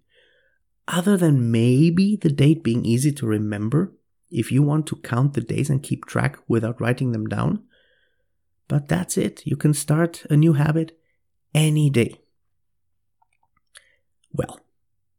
Other 0.87 1.17
than 1.17 1.51
maybe 1.51 2.17
the 2.17 2.31
date 2.31 2.63
being 2.63 2.85
easy 2.85 3.13
to 3.13 3.27
remember, 3.27 3.93
if 4.31 4.51
you 4.51 4.63
want 4.63 4.87
to 4.89 4.97
count 4.97 5.35
the 5.35 5.41
days 5.41 5.71
and 5.71 5.83
keep 5.83 6.05
track 6.05 6.39
without 6.49 6.81
writing 6.81 7.13
them 7.13 7.27
down. 7.27 7.63
But 8.69 8.89
that's 8.89 9.17
it. 9.17 9.43
You 9.47 9.57
can 9.57 9.73
start 9.73 10.25
a 10.29 10.37
new 10.37 10.55
habit 10.55 10.99
any 11.55 11.89
day. 11.89 12.21
Well, 14.33 14.61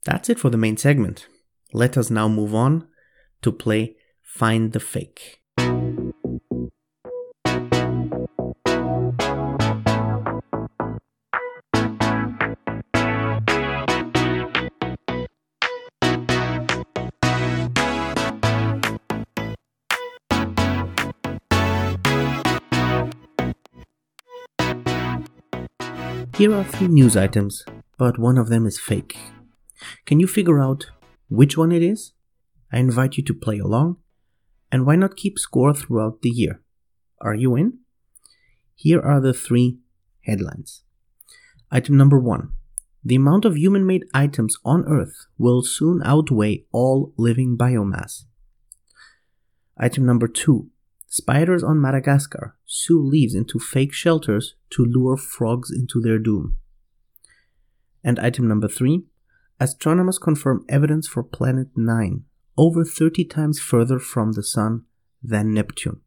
that's 0.04 0.30
it 0.30 0.40
for 0.40 0.50
the 0.50 0.58
main 0.58 0.78
segment. 0.78 1.28
Let 1.74 1.98
us 1.98 2.10
now 2.10 2.28
move 2.28 2.54
on 2.54 2.88
to 3.42 3.52
play 3.52 3.96
Find 4.22 4.74
the 4.74 4.80
Fake. 4.80 5.42
Here 26.38 26.54
are 26.54 26.66
three 26.66 26.90
news 26.90 27.16
items, 27.16 27.64
but 27.98 28.20
one 28.20 28.38
of 28.38 28.50
them 28.50 28.66
is 28.66 28.78
fake. 28.78 29.18
Can 30.06 30.20
you 30.20 30.28
figure 30.28 30.60
out 30.60 30.88
which 31.30 31.58
one 31.58 31.72
it 31.72 31.82
is, 31.82 32.12
I 32.74 32.80
invite 32.80 33.16
you 33.16 33.24
to 33.24 33.34
play 33.34 33.58
along, 33.58 33.98
and 34.70 34.86
why 34.86 34.98
not 34.98 35.16
keep 35.16 35.40
score 35.40 35.74
throughout 35.74 36.24
the 36.24 36.30
year? 36.30 36.62
Are 37.22 37.36
you 37.36 37.56
in? 37.56 37.80
Here 38.76 39.00
are 39.00 39.22
the 39.22 39.34
three 39.34 39.78
headlines. 40.26 40.84
Item 41.72 41.96
number 41.96 42.20
one 42.20 42.52
The 43.02 43.16
amount 43.16 43.46
of 43.46 43.56
human 43.56 43.88
made 43.88 44.04
items 44.14 44.58
on 44.66 44.84
Earth 44.90 45.28
will 45.38 45.62
soon 45.62 46.02
outweigh 46.04 46.66
all 46.74 47.14
living 47.16 47.58
biomass. 47.58 48.26
Item 49.78 50.06
number 50.06 50.28
two 50.28 50.70
Spiders 51.18 51.64
on 51.64 51.80
Madagascar 51.80 52.58
sew 52.66 52.96
leaves 52.96 53.36
into 53.36 53.58
fake 53.58 53.94
shelters 53.94 54.56
to 54.70 54.84
lure 54.84 55.16
frogs 55.16 55.72
into 55.72 56.02
their 56.02 56.20
doom. 56.20 56.58
And 58.04 58.20
item 58.20 58.50
number 58.50 58.68
three 58.68 59.06
astronomers 59.58 60.18
confirm 60.20 60.66
evidence 60.68 61.08
for 61.08 61.24
Planet 61.24 61.70
9, 61.74 62.26
over 62.58 62.84
30 62.84 63.24
times 63.24 63.62
further 63.62 63.98
from 63.98 64.34
the 64.34 64.44
Sun 64.44 64.84
than 65.24 65.54
Neptune. 65.54 66.02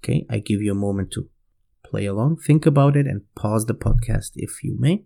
Okay, 0.00 0.26
I 0.28 0.40
give 0.40 0.60
you 0.60 0.72
a 0.72 0.74
moment 0.74 1.12
to 1.12 1.28
play 1.84 2.06
along, 2.06 2.38
think 2.38 2.66
about 2.66 2.96
it, 2.96 3.06
and 3.06 3.32
pause 3.36 3.66
the 3.66 3.74
podcast 3.74 4.32
if 4.34 4.64
you 4.64 4.76
may, 4.80 5.04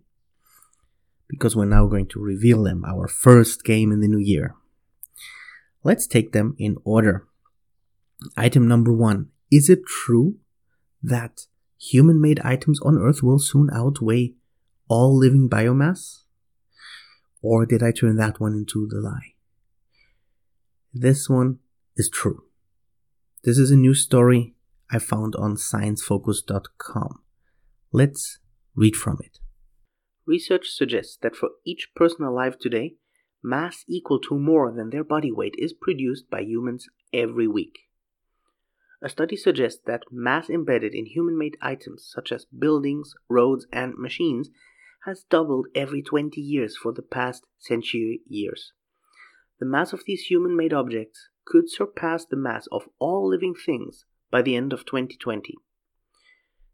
because 1.27 1.55
we're 1.55 1.65
now 1.65 1.85
going 1.85 2.07
to 2.07 2.19
reveal 2.19 2.63
them, 2.63 2.83
our 2.83 3.07
first 3.07 3.63
game 3.63 3.91
in 3.91 3.99
the 3.99 4.07
new 4.07 4.17
year. 4.17 4.55
Let's 5.83 6.07
take 6.07 6.31
them 6.31 6.55
in 6.57 6.77
order. 6.83 7.27
Item 8.35 8.67
number 8.67 8.91
one 8.91 9.29
Is 9.51 9.69
it 9.69 9.85
true 9.85 10.37
that 11.03 11.47
human 11.79 12.19
made 12.19 12.39
items 12.41 12.79
on 12.81 12.97
Earth 12.97 13.21
will 13.21 13.39
soon 13.39 13.69
outweigh 13.71 14.33
all 14.87 15.15
living 15.17 15.49
biomass? 15.49 16.23
Or 17.41 17.65
did 17.65 17.83
I 17.83 17.91
turn 17.91 18.15
that 18.17 18.39
one 18.39 18.53
into 18.53 18.87
the 18.87 18.99
lie? 18.99 19.35
This 20.93 21.29
one 21.29 21.59
is 21.95 22.09
true. 22.09 22.43
This 23.43 23.57
is 23.57 23.69
a 23.71 23.75
new 23.75 23.93
story 23.93 24.55
I 24.91 24.99
found 24.99 25.35
on 25.35 25.55
sciencefocus.com. 25.55 27.21
Let's 27.91 28.39
read 28.75 28.95
from 28.95 29.19
it. 29.23 29.39
Research 30.25 30.69
suggests 30.69 31.17
that 31.21 31.35
for 31.35 31.49
each 31.65 31.89
person 31.95 32.25
alive 32.25 32.57
today, 32.59 32.95
mass 33.43 33.85
equal 33.87 34.19
to 34.21 34.37
more 34.37 34.73
than 34.73 34.89
their 34.89 35.03
body 35.03 35.31
weight 35.31 35.55
is 35.57 35.73
produced 35.73 36.29
by 36.29 36.41
humans 36.41 36.87
every 37.13 37.47
week. 37.47 37.86
A 39.01 39.09
study 39.09 39.35
suggests 39.35 39.81
that 39.85 40.11
mass 40.11 40.49
embedded 40.49 40.95
in 40.95 41.05
human 41.05 41.37
made 41.37 41.57
items 41.61 42.09
such 42.11 42.31
as 42.31 42.45
buildings, 42.45 43.13
roads, 43.29 43.67
and 43.71 43.95
machines 43.95 44.49
has 45.05 45.23
doubled 45.29 45.67
every 45.75 46.01
20 46.01 46.41
years 46.41 46.75
for 46.75 46.91
the 46.91 47.03
past 47.03 47.45
century 47.59 48.21
years. 48.27 48.73
The 49.59 49.65
mass 49.65 49.93
of 49.93 50.03
these 50.05 50.23
human 50.23 50.55
made 50.55 50.73
objects 50.73 51.29
could 51.45 51.69
surpass 51.69 52.25
the 52.25 52.35
mass 52.35 52.67
of 52.71 52.89
all 52.99 53.27
living 53.27 53.53
things 53.53 54.05
by 54.31 54.41
the 54.41 54.55
end 54.55 54.73
of 54.73 54.85
2020. 54.85 55.55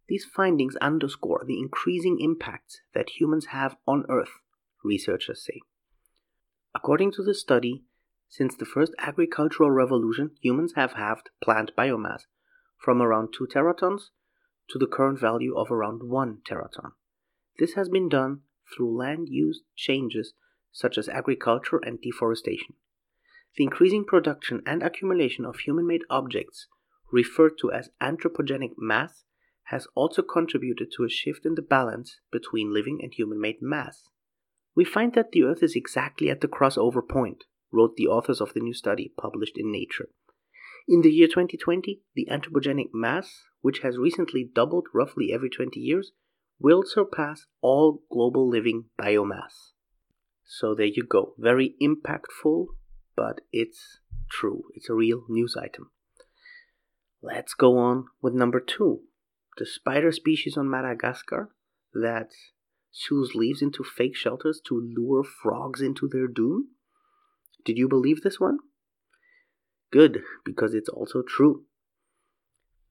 These 0.07 0.25
findings 0.25 0.75
underscore 0.77 1.43
the 1.45 1.59
increasing 1.59 2.19
impacts 2.19 2.81
that 2.93 3.21
humans 3.21 3.47
have 3.47 3.75
on 3.87 4.05
Earth, 4.09 4.39
researchers 4.83 5.45
say. 5.45 5.61
According 6.75 7.11
to 7.13 7.23
the 7.23 7.33
study, 7.33 7.83
since 8.35 8.55
the 8.55 8.65
first 8.65 8.91
agricultural 8.97 9.69
revolution, 9.69 10.31
humans 10.41 10.73
have 10.75 10.93
halved 10.93 11.29
plant 11.43 11.69
biomass 11.77 12.23
from 12.79 12.99
around 12.99 13.31
2 13.31 13.45
teratons 13.45 14.09
to 14.67 14.79
the 14.79 14.87
current 14.87 15.19
value 15.19 15.55
of 15.55 15.69
around 15.69 16.01
1 16.01 16.39
teraton. 16.43 16.93
This 17.59 17.75
has 17.75 17.89
been 17.89 18.09
done 18.09 18.39
through 18.75 18.97
land 18.97 19.27
use 19.29 19.61
changes 19.75 20.33
such 20.71 20.97
as 20.97 21.07
agriculture 21.07 21.79
and 21.83 22.01
deforestation. 22.01 22.73
The 23.55 23.65
increasing 23.65 24.03
production 24.03 24.63
and 24.65 24.81
accumulation 24.81 25.45
of 25.45 25.57
human 25.57 25.85
made 25.85 26.01
objects, 26.09 26.65
referred 27.11 27.59
to 27.59 27.71
as 27.71 27.91
anthropogenic 28.01 28.71
mass, 28.79 29.25
has 29.65 29.85
also 29.93 30.23
contributed 30.23 30.87
to 30.97 31.03
a 31.03 31.09
shift 31.09 31.45
in 31.45 31.53
the 31.53 31.61
balance 31.61 32.19
between 32.31 32.73
living 32.73 32.97
and 33.03 33.13
human 33.13 33.39
made 33.39 33.61
mass. 33.61 34.09
We 34.75 34.85
find 34.85 35.13
that 35.13 35.33
the 35.33 35.43
Earth 35.43 35.61
is 35.61 35.75
exactly 35.75 36.31
at 36.31 36.41
the 36.41 36.47
crossover 36.47 37.07
point, 37.07 37.43
wrote 37.73 37.95
the 37.95 38.07
authors 38.07 38.39
of 38.39 38.53
the 38.53 38.59
new 38.59 38.73
study 38.73 39.11
published 39.17 39.57
in 39.57 39.71
Nature. 39.71 40.09
In 40.87 41.01
the 41.01 41.11
year 41.11 41.27
2020, 41.27 42.01
the 42.13 42.27
anthropogenic 42.29 42.89
mass, 42.93 43.43
which 43.61 43.79
has 43.79 43.97
recently 43.97 44.49
doubled 44.53 44.87
roughly 44.93 45.31
every 45.33 45.49
20 45.49 45.79
years, 45.79 46.11
will 46.59 46.83
surpass 46.85 47.45
all 47.61 48.03
global 48.11 48.47
living 48.47 48.85
biomass. 48.99 49.71
So 50.45 50.75
there 50.75 50.85
you 50.85 51.03
go. 51.03 51.33
Very 51.37 51.75
impactful, 51.81 52.67
but 53.15 53.41
it's 53.51 53.99
true. 54.29 54.63
It's 54.75 54.89
a 54.89 54.93
real 54.93 55.23
news 55.29 55.55
item. 55.57 55.91
Let's 57.21 57.53
go 57.53 57.77
on 57.77 58.05
with 58.21 58.33
number 58.33 58.59
two. 58.59 59.01
The 59.57 59.65
spider 59.65 60.11
species 60.11 60.57
on 60.57 60.69
Madagascar 60.69 61.49
that 61.93 62.31
sews 62.91 63.33
leaves 63.35 63.61
into 63.61 63.83
fake 63.83 64.15
shelters 64.15 64.59
to 64.65 64.79
lure 64.79 65.23
frogs 65.23 65.81
into 65.81 66.07
their 66.07 66.27
doom. 66.27 66.69
Did 67.65 67.77
you 67.77 67.87
believe 67.87 68.21
this 68.21 68.39
one? 68.39 68.59
Good, 69.91 70.23
because 70.43 70.73
it's 70.73 70.89
also 70.89 71.21
true. 71.21 71.65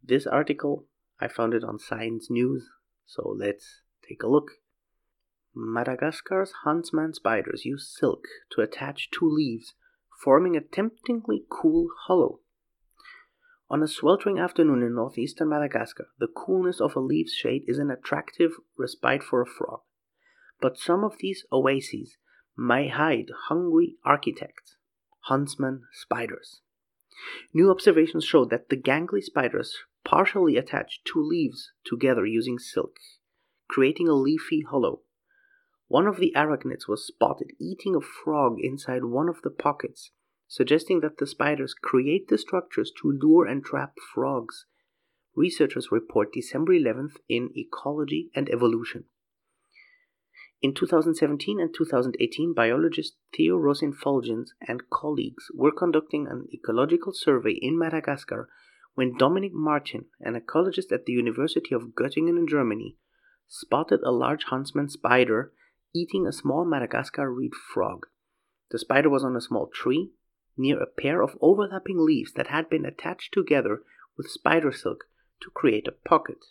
This 0.03 0.27
article, 0.27 0.87
I 1.21 1.29
found 1.29 1.55
it 1.55 1.65
on 1.65 1.79
Science 1.79 2.29
News, 2.31 2.69
so 3.07 3.35
let's 3.39 3.83
take 4.07 4.23
a 4.23 4.29
look. 4.29 4.53
Madagascar's 5.55 6.53
huntsman 6.65 7.13
spiders 7.13 7.65
use 7.65 7.95
silk 7.99 8.25
to 8.53 8.63
attach 8.63 9.11
two 9.11 9.29
leaves, 9.29 9.75
forming 10.23 10.57
a 10.57 10.61
temptingly 10.61 11.45
cool 11.51 11.89
hollow. 12.07 12.41
On 13.69 13.83
a 13.83 13.89
sweltering 13.89 14.39
afternoon 14.39 14.83
in 14.83 14.95
northeastern 14.95 15.49
Madagascar, 15.49 16.09
the 16.19 16.27
coolness 16.27 16.81
of 16.81 16.95
a 16.95 17.01
leaf's 17.01 17.35
shade 17.35 17.65
is 17.67 17.79
an 17.79 17.91
attractive 17.91 18.53
respite 18.79 19.23
for 19.23 19.43
a 19.43 19.47
frog. 19.47 19.81
But 20.61 20.79
some 20.79 21.05
of 21.05 21.19
these 21.19 21.45
oases 21.51 22.17
may 22.57 22.89
hide 22.89 23.31
hungry 23.49 23.97
architects, 24.05 24.77
huntsmen, 25.21 25.83
spiders. 25.93 26.61
New 27.53 27.71
observations 27.71 28.25
show 28.25 28.45
that 28.45 28.69
the 28.69 28.77
gangly 28.77 29.23
spiders 29.23 29.77
partially 30.05 30.57
attach 30.57 31.03
two 31.05 31.23
leaves 31.23 31.73
together 31.85 32.27
using 32.27 32.59
silk, 32.59 32.97
creating 33.69 34.09
a 34.09 34.15
leafy 34.15 34.63
hollow. 34.63 35.03
One 35.89 36.07
of 36.07 36.17
the 36.17 36.33
arachnids 36.35 36.89
was 36.89 37.07
spotted 37.07 37.53
eating 37.61 37.95
a 37.95 38.01
frog 38.01 38.57
inside 38.61 39.05
one 39.05 39.29
of 39.29 39.43
the 39.43 39.51
pockets, 39.51 40.11
suggesting 40.49 41.01
that 41.01 41.19
the 41.19 41.27
spiders 41.27 41.75
create 41.75 42.29
the 42.29 42.39
structures 42.39 42.91
to 43.01 43.13
lure 43.13 43.47
and 43.47 43.65
trap 43.65 43.95
frogs. 44.15 44.67
Researchers 45.35 45.93
report 45.93 46.33
December 46.33 46.73
11th 46.73 47.17
in 47.29 47.51
Ecology 47.57 48.31
and 48.35 48.51
Evolution. 48.51 49.05
In 50.63 50.75
2017 50.75 51.59
and 51.59 51.75
2018, 51.75 52.55
biologist 52.55 53.17
Thio 53.37 53.61
Rosin 53.61 53.93
Fulgence 53.93 54.53
and 54.61 54.89
colleagues 54.91 55.51
were 55.53 55.73
conducting 55.73 56.29
an 56.29 56.47
ecological 56.55 57.13
survey 57.13 57.59
in 57.61 57.77
Madagascar 57.77 58.49
when 58.95 59.19
Dominic 59.19 59.53
Martin, 59.53 60.05
an 60.21 60.41
ecologist 60.41 60.93
at 60.93 61.05
the 61.05 61.15
University 61.15 61.75
of 61.75 61.97
Göttingen 61.97 62.39
in 62.39 62.47
Germany, 62.47 62.97
spotted 63.49 64.03
a 64.05 64.13
large 64.13 64.45
huntsman 64.45 64.89
spider 64.89 65.53
eating 65.93 66.29
a 66.29 66.33
small 66.33 66.65
Madagascar 66.65 67.29
reed 67.29 67.57
frog. 67.57 68.07
The 68.71 68.79
spider 68.79 69.11
was 69.11 69.25
on 69.25 69.35
a 69.35 69.41
small 69.41 69.67
tree 69.67 70.13
near 70.57 70.81
a 70.81 70.87
pair 70.87 71.23
of 71.23 71.37
overlapping 71.41 71.99
leaves 71.99 72.35
that 72.35 72.47
had 72.47 72.71
been 72.71 72.85
attached 72.85 73.35
together 73.35 73.83
with 74.17 74.31
spider 74.31 74.71
silk 74.71 75.07
to 75.41 75.51
create 75.51 75.89
a 75.89 76.09
pocket. 76.09 76.45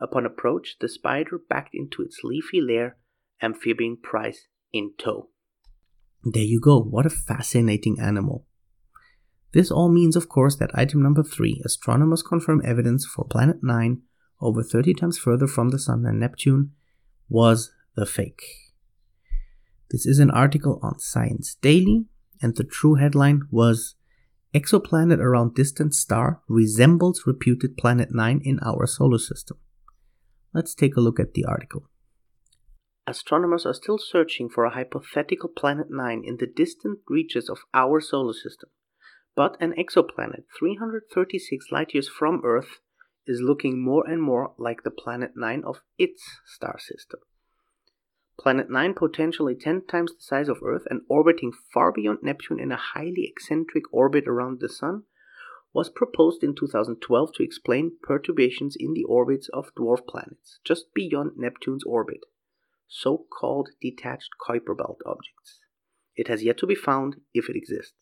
Upon 0.00 0.24
approach, 0.24 0.76
the 0.78 0.88
spider 0.88 1.36
backed 1.36 1.74
into 1.74 2.00
its 2.02 2.20
leafy 2.22 2.60
lair 2.60 2.96
amphibian 3.42 3.96
prize 4.02 4.46
in 4.72 4.92
tow. 4.98 5.28
There 6.24 6.42
you 6.42 6.60
go. 6.60 6.80
What 6.80 7.06
a 7.06 7.10
fascinating 7.10 7.98
animal. 8.00 8.46
This 9.52 9.70
all 9.70 9.88
means, 9.88 10.16
of 10.16 10.28
course, 10.28 10.56
that 10.56 10.70
item 10.74 11.02
number 11.02 11.22
3 11.22 11.62
astronomers 11.64 12.22
confirm 12.22 12.60
evidence 12.64 13.06
for 13.06 13.24
Planet 13.24 13.62
9 13.62 14.02
over 14.40 14.62
30 14.62 14.94
times 14.94 15.18
further 15.18 15.46
from 15.46 15.70
the 15.70 15.78
Sun 15.78 16.02
than 16.02 16.18
Neptune 16.18 16.72
was 17.28 17.72
the 17.96 18.06
fake. 18.06 18.42
This 19.90 20.04
is 20.06 20.18
an 20.18 20.30
article 20.30 20.78
on 20.82 20.98
Science 20.98 21.56
Daily, 21.62 22.04
and 22.42 22.56
the 22.56 22.64
true 22.64 22.96
headline 22.96 23.42
was 23.50 23.94
Exoplanet 24.54 25.18
around 25.18 25.54
distant 25.54 25.94
star 25.94 26.40
resembles 26.48 27.24
reputed 27.26 27.76
Planet 27.76 28.14
9 28.14 28.40
in 28.44 28.58
our 28.64 28.86
solar 28.86 29.18
system. 29.18 29.58
Let's 30.54 30.74
take 30.74 30.96
a 30.96 31.00
look 31.00 31.20
at 31.20 31.34
the 31.34 31.44
article. 31.44 31.88
Astronomers 33.08 33.64
are 33.64 33.72
still 33.72 33.96
searching 33.96 34.50
for 34.50 34.66
a 34.66 34.74
hypothetical 34.74 35.48
Planet 35.48 35.86
9 35.88 36.24
in 36.26 36.36
the 36.36 36.46
distant 36.46 36.98
reaches 37.08 37.48
of 37.48 37.64
our 37.72 38.02
solar 38.02 38.34
system. 38.34 38.68
But 39.34 39.56
an 39.62 39.72
exoplanet 39.72 40.44
336 40.58 41.72
light 41.72 41.94
years 41.94 42.06
from 42.06 42.42
Earth 42.44 42.80
is 43.26 43.40
looking 43.40 43.82
more 43.82 44.06
and 44.06 44.20
more 44.20 44.52
like 44.58 44.82
the 44.82 44.90
Planet 44.90 45.30
9 45.36 45.64
of 45.64 45.80
its 45.96 46.22
star 46.44 46.78
system. 46.78 47.20
Planet 48.38 48.68
9, 48.68 48.92
potentially 48.92 49.54
10 49.54 49.86
times 49.86 50.12
the 50.12 50.20
size 50.20 50.50
of 50.50 50.62
Earth 50.62 50.86
and 50.90 51.00
orbiting 51.08 51.52
far 51.72 51.90
beyond 51.90 52.18
Neptune 52.22 52.60
in 52.60 52.70
a 52.70 52.76
highly 52.76 53.24
eccentric 53.24 53.84
orbit 53.90 54.28
around 54.28 54.60
the 54.60 54.68
Sun, 54.68 55.04
was 55.72 55.88
proposed 55.88 56.44
in 56.44 56.54
2012 56.54 57.32
to 57.36 57.42
explain 57.42 57.96
perturbations 58.02 58.76
in 58.78 58.92
the 58.92 59.04
orbits 59.04 59.48
of 59.54 59.74
dwarf 59.74 60.06
planets 60.06 60.58
just 60.62 60.92
beyond 60.92 61.38
Neptune's 61.38 61.84
orbit 61.84 62.24
so 62.88 63.26
called 63.30 63.70
detached 63.80 64.30
Kuiper 64.40 64.76
belt 64.76 65.00
objects. 65.06 65.60
It 66.16 66.28
has 66.28 66.42
yet 66.42 66.58
to 66.58 66.66
be 66.66 66.74
found 66.74 67.20
if 67.32 67.48
it 67.48 67.56
exists. 67.56 67.94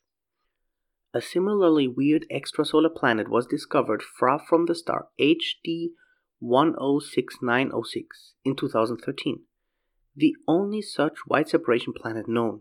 A 1.12 1.20
similarly 1.20 1.88
weird 1.88 2.26
extrasolar 2.30 2.94
planet 2.94 3.28
was 3.28 3.46
discovered 3.46 4.02
far 4.02 4.38
from 4.38 4.66
the 4.66 4.74
star 4.74 5.08
HD 5.20 5.90
106906 6.40 8.34
in 8.44 8.54
2013, 8.54 9.42
the 10.14 10.36
only 10.46 10.82
such 10.82 11.26
wide 11.26 11.48
separation 11.48 11.92
planet 11.92 12.28
known. 12.28 12.60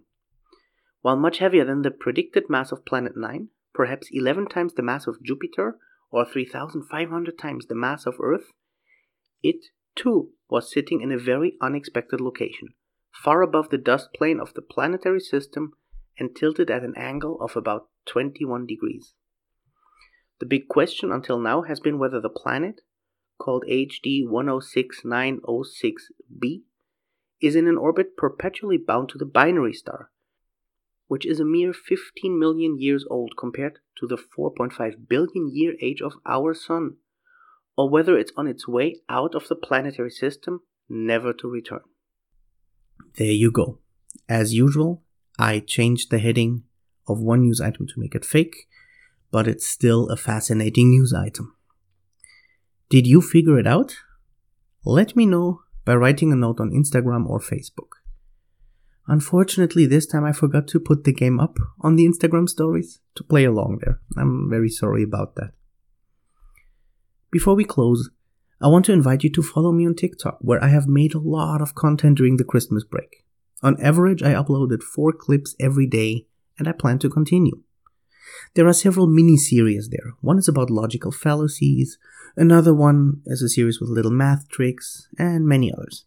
While 1.02 1.18
much 1.18 1.38
heavier 1.40 1.66
than 1.66 1.82
the 1.84 1.92
predicted 1.92 2.50
mass 2.50 2.72
of 2.72 2.86
Planet 2.86 3.16
9, 3.16 3.50
perhaps 3.74 4.10
11 4.12 4.48
times 4.48 4.74
the 4.74 4.82
mass 4.82 5.06
of 5.06 5.22
Jupiter 5.22 5.78
or 6.10 6.26
3,500 6.26 7.38
times 7.38 7.68
the 7.68 7.76
mass 7.76 8.06
of 8.06 8.16
Earth, 8.20 8.54
it 9.44 9.66
too 9.96 10.32
was 10.50 10.72
sitting 10.72 11.02
in 11.02 11.12
a 11.12 11.18
very 11.18 11.56
unexpected 11.62 12.22
location, 12.22 12.70
far 13.12 13.42
above 13.42 13.70
the 13.70 13.78
dust 13.78 14.10
plane 14.14 14.40
of 14.40 14.54
the 14.54 14.62
planetary 14.62 15.20
system 15.20 15.74
and 16.18 16.36
tilted 16.36 16.70
at 16.70 16.84
an 16.84 16.94
angle 16.96 17.40
of 17.42 17.56
about 17.56 17.88
21 18.06 18.66
degrees. 18.66 19.14
The 20.40 20.46
big 20.46 20.68
question 20.68 21.12
until 21.12 21.40
now 21.40 21.62
has 21.64 21.80
been 21.80 21.98
whether 21.98 22.20
the 22.20 22.30
planet, 22.30 22.82
called 23.40 23.64
HD 23.70 24.26
106906b, 24.26 26.64
is 27.42 27.56
in 27.56 27.68
an 27.68 27.78
orbit 27.78 28.18
perpetually 28.18 28.78
bound 28.78 29.10
to 29.10 29.18
the 29.18 29.26
binary 29.26 29.74
star, 29.74 30.12
which 31.08 31.26
is 31.26 31.40
a 31.40 31.46
mere 31.46 31.74
15 31.74 32.38
million 32.38 32.80
years 32.80 33.06
old 33.10 33.34
compared 33.38 33.80
to 33.98 34.08
the 34.08 34.18
4.5 34.18 35.08
billion 35.08 35.50
year 35.54 35.76
age 35.82 36.02
of 36.02 36.14
our 36.26 36.54
Sun 36.54 36.98
or 37.78 37.90
whether 37.90 38.18
it's 38.18 38.32
on 38.38 38.48
its 38.48 38.68
way 38.68 38.98
out 39.10 39.36
of 39.36 39.48
the 39.48 39.56
planetary 39.56 40.12
system, 40.12 40.62
never 40.90 41.34
to 41.34 41.50
return. 41.50 41.82
There 43.18 43.28
you 43.28 43.52
go. 43.52 43.80
As 44.30 44.54
usual, 44.54 45.04
I 45.38 45.60
changed 45.60 46.10
the 46.10 46.20
heading 46.20 46.64
of 47.08 47.20
one 47.20 47.42
news 47.42 47.62
item 47.62 47.88
to 47.88 48.00
make 48.00 48.16
it 48.16 48.26
fake, 48.26 48.68
but 49.32 49.48
it's 49.48 49.68
still 49.68 50.10
a 50.10 50.18
fascinating 50.18 50.90
news 50.90 51.14
item. 51.14 51.56
Did 52.90 53.08
you 53.08 53.22
figure 53.22 53.60
it 53.60 53.68
out? 53.68 53.96
Let 54.86 55.16
me 55.16 55.26
know 55.26 55.62
by 55.84 55.96
writing 55.96 56.32
a 56.32 56.36
note 56.36 56.60
on 56.60 56.72
Instagram 56.72 57.28
or 57.28 57.40
Facebook. 57.40 58.00
Unfortunately, 59.08 59.86
this 59.86 60.06
time 60.06 60.24
I 60.24 60.32
forgot 60.32 60.68
to 60.70 60.80
put 60.80 61.04
the 61.04 61.14
game 61.14 61.40
up 61.40 61.58
on 61.82 61.96
the 61.96 62.08
Instagram 62.08 62.50
stories 62.50 63.00
to 63.16 63.24
play 63.24 63.44
along 63.46 63.80
there. 63.84 64.00
I'm 64.18 64.50
very 64.50 64.70
sorry 64.70 65.04
about 65.04 65.36
that. 65.36 65.52
Before 67.36 67.54
we 67.54 67.66
close, 67.66 68.12
I 68.62 68.70
want 68.70 68.86
to 68.86 68.94
invite 68.94 69.26
you 69.26 69.30
to 69.32 69.44
follow 69.44 69.74
me 69.74 69.86
on 69.86 69.96
TikTok, 69.96 70.38
where 70.40 70.64
I 70.64 70.70
have 70.70 70.88
made 70.88 71.14
a 71.14 71.20
lot 71.20 71.62
of 71.62 71.76
content 71.76 72.18
during 72.18 72.38
the 72.38 72.46
Christmas 72.46 72.86
break. 72.86 73.26
On 73.62 73.76
average, 73.84 74.24
I 74.24 74.32
uploaded 74.32 74.82
four 74.82 75.12
clips 75.12 75.54
every 75.60 75.86
day, 75.86 76.28
and 76.58 76.66
I 76.66 76.72
plan 76.72 76.98
to 77.00 77.10
continue. 77.10 77.62
There 78.54 78.66
are 78.66 78.72
several 78.72 79.08
mini 79.08 79.36
series 79.36 79.90
there. 79.90 80.14
One 80.22 80.38
is 80.38 80.48
about 80.48 80.70
logical 80.70 81.12
fallacies, 81.12 81.98
another 82.38 82.74
one 82.74 83.22
is 83.26 83.42
a 83.42 83.50
series 83.50 83.82
with 83.82 83.90
little 83.90 84.14
math 84.14 84.48
tricks, 84.48 85.10
and 85.20 85.46
many 85.46 85.74
others. 85.74 86.06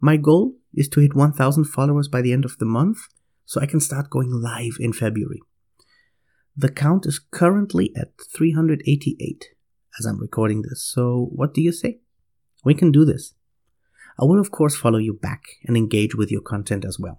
My 0.00 0.16
goal 0.16 0.54
is 0.72 0.88
to 0.90 1.00
hit 1.00 1.16
1000 1.16 1.64
followers 1.64 2.06
by 2.06 2.22
the 2.22 2.32
end 2.32 2.44
of 2.44 2.58
the 2.58 2.66
month 2.66 2.98
so 3.46 3.60
I 3.60 3.66
can 3.66 3.80
start 3.80 4.10
going 4.10 4.30
live 4.30 4.76
in 4.78 4.92
February. 4.92 5.40
The 6.56 6.70
count 6.70 7.04
is 7.04 7.18
currently 7.18 7.92
at 7.96 8.12
388 8.32 9.56
as 9.98 10.06
I'm 10.06 10.20
recording 10.20 10.62
this, 10.62 10.82
so 10.82 11.28
what 11.32 11.54
do 11.54 11.60
you 11.60 11.72
say? 11.72 12.00
We 12.64 12.74
can 12.74 12.92
do 12.92 13.04
this. 13.04 13.34
I 14.18 14.24
will, 14.24 14.40
of 14.40 14.50
course, 14.50 14.76
follow 14.76 14.98
you 14.98 15.14
back 15.14 15.42
and 15.64 15.76
engage 15.76 16.14
with 16.14 16.30
your 16.30 16.42
content 16.42 16.84
as 16.84 16.98
well. 16.98 17.18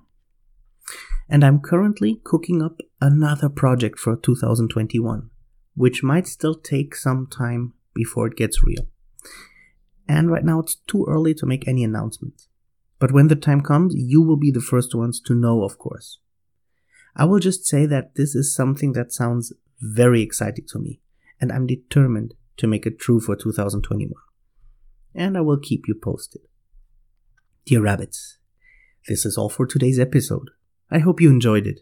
And 1.29 1.43
I'm 1.43 1.59
currently 1.59 2.19
cooking 2.23 2.61
up 2.61 2.79
another 3.01 3.49
project 3.49 3.99
for 3.99 4.15
2021, 4.15 5.29
which 5.75 6.03
might 6.03 6.27
still 6.27 6.55
take 6.55 6.95
some 6.95 7.27
time 7.27 7.73
before 7.93 8.27
it 8.27 8.35
gets 8.35 8.63
real. 8.63 8.87
And 10.07 10.29
right 10.29 10.43
now 10.43 10.59
it's 10.59 10.75
too 10.75 11.05
early 11.07 11.33
to 11.35 11.45
make 11.45 11.67
any 11.67 11.83
announcements. 11.83 12.47
But 12.99 13.11
when 13.11 13.27
the 13.27 13.35
time 13.35 13.61
comes, 13.61 13.93
you 13.95 14.21
will 14.21 14.37
be 14.37 14.51
the 14.51 14.61
first 14.61 14.93
ones 14.93 15.19
to 15.21 15.33
know, 15.33 15.63
of 15.63 15.77
course. 15.77 16.19
I 17.15 17.25
will 17.25 17.39
just 17.39 17.65
say 17.65 17.85
that 17.85 18.15
this 18.15 18.35
is 18.35 18.55
something 18.55 18.93
that 18.93 19.11
sounds 19.11 19.53
very 19.79 20.21
exciting 20.21 20.65
to 20.69 20.79
me, 20.79 21.01
and 21.39 21.51
I'm 21.51 21.67
determined 21.67 22.33
to 22.57 22.67
make 22.67 22.85
it 22.85 22.99
true 22.99 23.19
for 23.19 23.35
2021. 23.35 24.13
And 25.15 25.37
I 25.37 25.41
will 25.41 25.59
keep 25.59 25.83
you 25.87 25.95
posted. 25.95 26.41
Dear 27.65 27.81
rabbits, 27.81 28.37
this 29.07 29.25
is 29.25 29.37
all 29.37 29.49
for 29.49 29.65
today's 29.65 29.99
episode. 29.99 30.49
I 30.89 30.99
hope 30.99 31.21
you 31.21 31.29
enjoyed 31.29 31.67
it. 31.67 31.81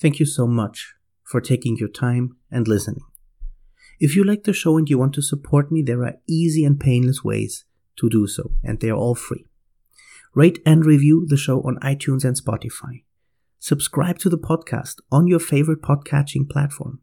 Thank 0.00 0.18
you 0.18 0.26
so 0.26 0.46
much 0.46 0.94
for 1.22 1.40
taking 1.40 1.76
your 1.76 1.88
time 1.88 2.36
and 2.50 2.68
listening. 2.68 3.04
If 4.00 4.16
you 4.16 4.24
like 4.24 4.44
the 4.44 4.52
show 4.52 4.76
and 4.76 4.88
you 4.88 4.98
want 4.98 5.14
to 5.14 5.22
support 5.22 5.70
me, 5.70 5.82
there 5.82 6.02
are 6.04 6.16
easy 6.28 6.64
and 6.64 6.78
painless 6.78 7.22
ways 7.22 7.64
to 7.96 8.08
do 8.08 8.26
so, 8.26 8.50
and 8.62 8.80
they 8.80 8.90
are 8.90 8.96
all 8.96 9.14
free. 9.14 9.46
Rate 10.34 10.58
and 10.66 10.84
review 10.84 11.24
the 11.28 11.36
show 11.36 11.60
on 11.60 11.78
iTunes 11.78 12.24
and 12.24 12.36
Spotify. 12.36 13.04
Subscribe 13.60 14.18
to 14.18 14.28
the 14.28 14.38
podcast 14.38 14.96
on 15.12 15.28
your 15.28 15.38
favorite 15.38 15.80
podcatching 15.80 16.50
platform. 16.50 17.00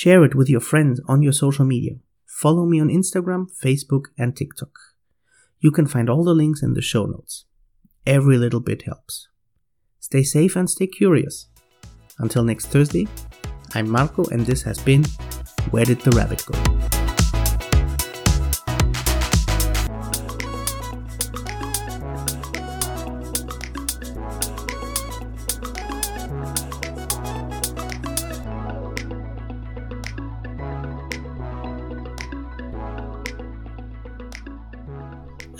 Share 0.00 0.22
it 0.22 0.36
with 0.36 0.48
your 0.48 0.60
friends 0.60 1.00
on 1.08 1.22
your 1.22 1.32
social 1.32 1.64
media. 1.64 1.94
Follow 2.24 2.66
me 2.66 2.80
on 2.80 2.86
Instagram, 2.86 3.46
Facebook, 3.60 4.04
and 4.16 4.36
TikTok. 4.36 4.70
You 5.58 5.72
can 5.72 5.88
find 5.88 6.08
all 6.08 6.22
the 6.22 6.36
links 6.36 6.62
in 6.62 6.74
the 6.74 6.80
show 6.80 7.04
notes. 7.06 7.46
Every 8.06 8.38
little 8.38 8.60
bit 8.60 8.82
helps. 8.82 9.26
Stay 9.98 10.22
safe 10.22 10.54
and 10.54 10.70
stay 10.70 10.86
curious. 10.86 11.48
Until 12.20 12.44
next 12.44 12.66
Thursday, 12.66 13.08
I'm 13.74 13.90
Marco, 13.90 14.24
and 14.26 14.46
this 14.46 14.62
has 14.62 14.78
been 14.78 15.02
Where 15.72 15.84
Did 15.84 16.00
the 16.02 16.12
Rabbit 16.12 16.46
Go? 16.46 16.97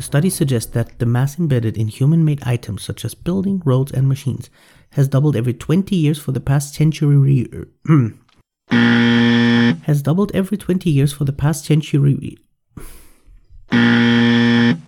Studies 0.08 0.36
suggest 0.36 0.72
that 0.72 0.98
the 1.00 1.04
mass 1.04 1.38
embedded 1.38 1.76
in 1.76 1.88
human 1.88 2.24
made 2.24 2.42
items 2.46 2.82
such 2.82 3.04
as 3.04 3.14
buildings, 3.14 3.60
roads, 3.66 3.92
and 3.92 4.08
machines 4.08 4.48
has 4.92 5.06
doubled 5.06 5.36
every 5.36 5.52
20 5.52 5.94
years 5.94 6.18
for 6.18 6.32
the 6.32 6.40
past 6.40 6.72
century. 6.72 7.46
has 8.70 10.00
doubled 10.00 10.32
every 10.32 10.56
20 10.56 10.88
years 10.88 11.12
for 11.12 11.24
the 11.26 11.32
past 11.34 11.66
century. 11.66 12.38